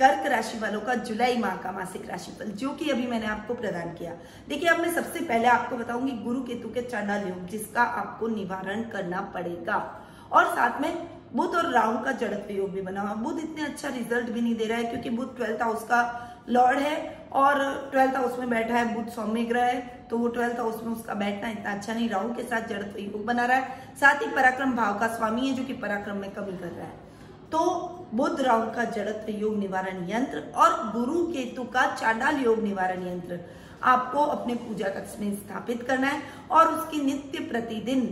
कर्क 0.00 0.26
राशि 0.26 0.58
वालों 0.58 0.80
का 0.80 0.94
जुलाई 0.94 1.36
माह 1.38 1.56
का 1.56 1.72
मासिक 1.72 2.08
राशिफल, 2.10 2.44
जो 2.44 2.70
कि 2.70 2.90
अभी 2.90 3.06
मैंने 3.06 3.26
आपको 3.26 3.54
प्रदान 3.54 3.92
किया। 3.94 4.12
देखिए, 4.48 4.68
अब 4.68 4.80
मैं 4.80 4.92
सबसे 4.94 5.20
पहले 5.20 5.48
आपको 5.48 5.76
बताऊँगी 5.76 6.12
गुरु 6.12 6.42
केतु 6.42 6.68
के 6.68 6.82
चंडाल 6.82 7.28
योग, 7.28 7.46
जिसका 7.46 7.82
आपको 7.82 8.28
निवारण 8.28 8.82
करना 8.82 9.20
पड़ेगा। 9.34 9.76
और 10.32 10.46
साथ 10.46 10.80
में 10.80 11.08
बुध 11.34 11.54
और 11.54 11.70
राहु 11.72 12.04
का 12.04 12.12
जड़त्व 12.12 12.52
योग 12.54 12.70
भी 12.70 12.82
बना 12.82 13.00
हुआ। 13.00 13.14
बुध 13.14 13.38
इतने 13.38 13.64
अच्छा 13.64 13.88
रिज़ल्ट 13.88 14.30
भी 14.30 14.40
नहीं 14.40 14.54
दे 14.54 14.64
रहा 14.64 14.78
है, 14.78 14.84
क्योंकि 14.84 15.10
बुध 15.10 15.36
ट्वेल्थ 15.36 15.62
हाउस 15.62 15.82
का 15.82 16.25
लॉर्ड 16.48 16.78
है 16.78 16.96
और 17.32 17.58
ट्वेल्थ 17.92 18.16
हाउस 18.16 18.38
में 18.38 18.50
बैठा 18.50 18.74
है 18.74 18.94
बुध 18.94 19.08
सौम्य 19.12 19.42
ग्रह 19.44 19.64
है 19.64 19.80
तो 20.10 20.18
वो 20.18 20.28
ट्वेल्थ 20.28 20.58
हाउस 20.58 20.82
में 20.82 20.92
उसका 20.92 21.14
बैठना 21.14 21.48
इतना 21.50 21.72
अच्छा 21.72 21.92
नहीं, 21.92 22.08
राहु 22.08 22.32
के 22.34 22.42
साथ 22.42 22.68
जड़त्व 22.68 22.98
योग 23.00 23.24
बना 23.24 23.44
रहा 23.46 23.56
है। 23.56 23.94
साथ 23.96 24.22
ही 24.22 24.26
पराक्रम 24.34 24.76
भाव 24.76 24.98
का 24.98 25.06
स्वामी 25.16 25.48
है 25.48 25.54
जो 25.54 25.64
कि 25.64 25.72
पराक्रम 25.74 26.16
में 26.16 26.30
कमी 26.30 26.56
कर 26.58 26.66
रहा 26.66 26.86
है। 26.86 27.04
तो 27.52 27.58
बुद्ध, 28.14 28.40
राहु 28.40 28.70
का 28.72 28.84
जड़त्व 28.86 29.32
योग 29.32 29.56
निवारण 29.58 30.08
यंत्र 30.10 30.42
और 30.56 30.90
गुरु 30.92 31.22
केतु 31.32 31.64
का 31.66 31.84
चाडाल 31.94 32.36
योग 32.36 32.62
निवारण 32.62 33.06
यंत्र 33.08 33.40
आपको 33.84 34.20
अपने 34.20 34.54
पूजा 34.56 34.88
कक्ष 34.90 35.18
में 35.20 35.34
स्थापित 35.36 35.82
करना 35.82 36.06
है 36.06 36.22
और 36.50 36.72
उसकी 36.74 37.00
नित्य 37.02 37.40
प्रतिदिन 37.46 38.06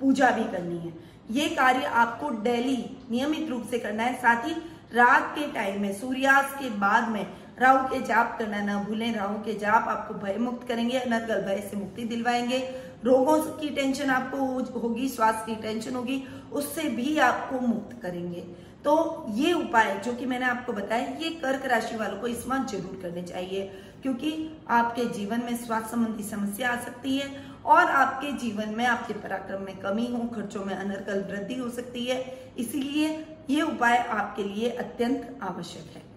पूजा 0.00 0.30
भी 0.30 0.44
करनी 0.52 0.78
है। 0.78 0.92
ये 1.30 1.48
कार्य 1.48 1.84
आपको 2.02 2.30
डेली 2.42 2.76
नियमित 3.10 3.48
रूप 3.50 3.66
से 3.70 3.78
करना 3.78 4.02
है। 4.02 4.14
साथ 4.14 4.46
ही 4.46 4.54
रात 4.94 5.34
के 5.34 5.46
टाइम 5.52 5.80
में, 5.82 5.92
सूर्यास्त 5.94 6.58
के 6.58 6.70
बाद 6.70 7.08
में 7.08 7.26
राहु 7.60 7.86
के 7.88 8.00
जाप 8.00 8.36
करना 8.38 8.60
ना 8.60 8.82
भूलें। 8.82 9.12
राहु 9.14 9.38
के 9.44 9.54
जाप 9.54 9.88
आपको 9.88 10.14
भय 10.14 10.36
मुक्त 10.38 10.66
करेंगे, 10.68 10.98
अनर्गल 10.98 11.42
भय 11.42 11.60
से 11.70 11.76
मुक्ति 11.76 12.04
दिलवाएँगे। 12.04 12.58
रोगों 13.04 13.38
की 13.58 13.68
टेंशन 13.68 14.10
आपको 14.10 14.80
होगी, 14.80 15.08
स्वास्थ्य 15.08 15.54
की 15.54 15.62
टेंशन 15.62 15.94
होगी, 15.94 16.22
उससे 16.52 16.88
भी 16.88 17.18
आपको 17.18 17.60
मुक्त 17.60 18.00
करेंगे। 18.02 18.40
तो 18.84 19.26
ये 19.28 19.52
उपाय 19.52 20.00
जो 20.04 20.12
कि 20.12 20.26
मैंने 20.26 20.46
आपको 20.46 20.72
बताया, 20.72 21.06
ये 21.20 21.30
कर्क 21.30 21.66
राशि 21.66 21.96
वालों 21.96 22.18
को 22.18 22.26
इस 22.26 22.46
ज़रूर 22.46 22.98
करने 23.02 23.22
चाहिए, 23.22 23.70
क्योंकि 24.02 24.50
आपके 24.70 25.04
जीवन 25.04 25.42
में 25.44 25.56
स्वास्थ्य 25.56 25.90
संबंधी 25.90 26.24
समस्या 26.24 26.70
आ 26.70 26.76
सकती 26.76 27.16
है 27.16 27.28
और 27.64 27.90
आपके 27.92 28.32
जीवन 28.38 28.74
में, 28.74 28.84
आपके 28.86 29.14
पराक्रम 29.14 29.62
में 29.62 29.76
कमी 29.78 30.06
हो, 30.06 30.18
खर्चों 30.34 30.64
में 30.64 30.74
अनर्कल 30.74 31.24
वृद्धि 31.30 31.54
हो 31.54 31.68
सकती 31.70 32.04
है। 32.04 32.24
इसीलिए 32.58 33.08
ये 33.50 33.62
उपाय 33.62 33.96
आपके 33.98 34.44
लिए 34.44 34.70
अत्यंत 34.70 35.38
आवश्यक 35.42 35.96
है। 35.96 36.08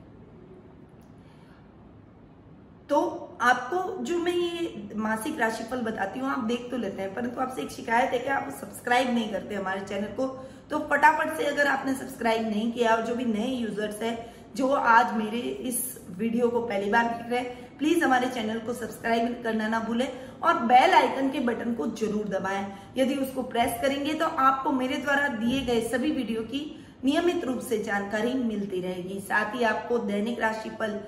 तो 2.89 2.99
आपको 3.41 4.03
जो 4.03 4.17
मैं 4.17 4.33
ये 4.33 4.95
मासिक 4.95 5.39
राशिफल 5.39 5.81
बताती 5.81 6.19
हूँ, 6.19 6.29
आप 6.29 6.43
देख 6.45 6.67
तो 6.71 6.77
लेते 6.77 7.01
हैं, 7.01 7.13
परंतु 7.15 7.41
आपसे 7.41 7.61
एक 7.61 7.71
शिकायत 7.71 8.11
है 8.11 8.19
कि 8.19 8.29
आप 8.29 8.49
सब्सक्राइब 8.59 9.13
नहीं 9.13 9.31
करते 9.31 9.55
हमारे 9.55 9.81
चैनल 9.81 10.15
को 10.15 10.27
तो 10.69 10.79
फटाफट 10.89 11.37
से 11.37 11.45
अगर 11.45 11.67
आपने 11.67 11.93
सब्सक्राइब 11.95 12.47
नहीं 12.47 12.71
किया 12.71 12.95
और 12.95 13.01
जो 13.05 13.15
भी 13.15 13.25
नए 13.25 13.47
यूज़र्स 13.47 14.01
है, 14.01 14.13
जो 14.55 14.67
आज 14.69 15.13
मेरे 15.13 15.39
इस 15.39 15.99
वीडियो 16.17 16.47
को 16.49 16.61
पहली 16.61 16.89
बार 16.91 17.05
देख 17.05 17.29
रहे 17.29 17.39
हैं, 17.39 17.77
प्लीज़ 17.77 18.03
हमारे 18.03 18.27
चैनल 18.29 18.59
को 18.59 18.73
सब्सक्राइब 18.73 19.41
करना 19.43 19.67
ना 19.67 19.79
भूलें। 19.79 20.07
और 20.43 20.59
बेल 20.65 20.93
आइकन 20.93 21.29
के 21.31 21.39
बटन 21.41 21.73
को 21.73 21.87
ज़रूर 21.97 22.27
दबाएँ। 22.29 22.65
यदि 22.97 23.15
उसको 23.17 23.43
प्रेस 23.45 23.81
करेंगे 23.81 24.13
तो 24.13 24.25
आपको 24.25 24.71
मेरे 24.73 24.97
द्वारा 24.97 25.27
दिए 25.35 25.61
गए 25.65 25.81
सभी 25.89 26.11
वीडियो 26.13 26.41
की 26.43 26.61
नियमित 27.05 27.43
रूप 27.45 27.59
से 27.61 27.83
जानकारी 27.83 28.33
मिलती 28.35 28.81
रहेगी। 28.81 29.19
साथ 29.21 29.55
ही 29.55 29.63
आपको 29.65 29.97
दैनिक 30.05 30.39
राशिफल 30.41 30.99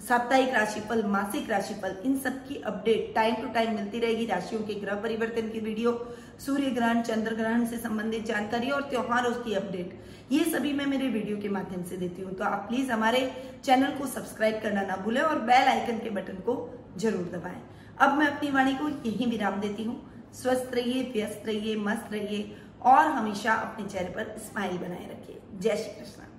साप्ताहिक 0.00 0.54
राशिफल, 0.54 1.02
मासिक 1.06 1.50
राशिफल, 1.50 1.94
इन 2.04 2.16
सब 2.18 2.38
की 2.46 2.54
अपडेट 2.66 3.14
टाइम 3.14 3.34
टू 3.34 3.48
टाइम 3.54 3.74
मिलती 3.74 3.98
रहेगी। 4.00 4.24
राशियों 4.26 4.60
के 4.62 4.74
ग्रह 4.76 4.94
परिवर्तन 5.02 5.48
की 5.48 5.60
वीडियो 5.60 5.92
सूर्य 6.40 6.70
ग्रहण, 6.70 7.02
चंद्र 7.02 7.34
ग्रहण 7.34 7.64
से 7.66 7.76
संबंधित 7.78 8.24
जानकारी 8.26 8.70
और 8.70 8.82
त्योहारों 8.90 9.32
की 9.34 9.54
अपडेट 9.54 10.32
ये 10.32 10.44
सभी 10.46 10.72
मैं 10.72 10.86
मेरे 10.86 11.08
वीडियो 11.08 11.36
के 11.38 11.48
माध्यम 11.50 11.82
से 11.84 11.96
देती 11.96 12.22
हूँ। 12.22 12.34
तो 12.34 12.44
आप 12.44 12.66
प्लीज़ 12.68 12.90
हमारे 12.92 13.20
चैनल 13.64 13.98
को 13.98 14.06
सब्सक्राइब 14.08 14.60
करना 14.62 14.82
ना 14.82 14.96
भूलें 15.04 15.20
और 15.22 15.38
बेल 15.42 15.68
आइकन 15.68 15.98
के 15.98 16.10
बटन 16.12 16.40
को 16.46 16.54
ज़रूर 16.98 17.30
दबाएँ। 17.32 17.60
अब 18.00 18.12
मैं 18.12 18.26
अपनी 18.26 18.50
वाणी 18.50 18.74
को 18.74 18.88
यही 18.88 19.26
विराम 19.26 19.60
देती 19.60 19.84
हूँ। 19.84 19.96
स्वस्थ 20.34 20.74
रहिए, 20.74 21.02
व्यस्त 21.12 21.42
रहिए, 21.46 21.76
मस्त 21.76 22.12
रहिए 22.12 22.56
और 22.82 23.06
हमेशा 23.06 23.54
अपने 23.54 23.88
चेहरे 23.88 24.08
पर 24.08 24.36
स्माइल 24.38 24.78
बनाए 24.78 25.08
रखिए। 25.10 25.40
जय 25.58 25.76
श्री 25.76 26.00
कृष्ण। 26.00 26.29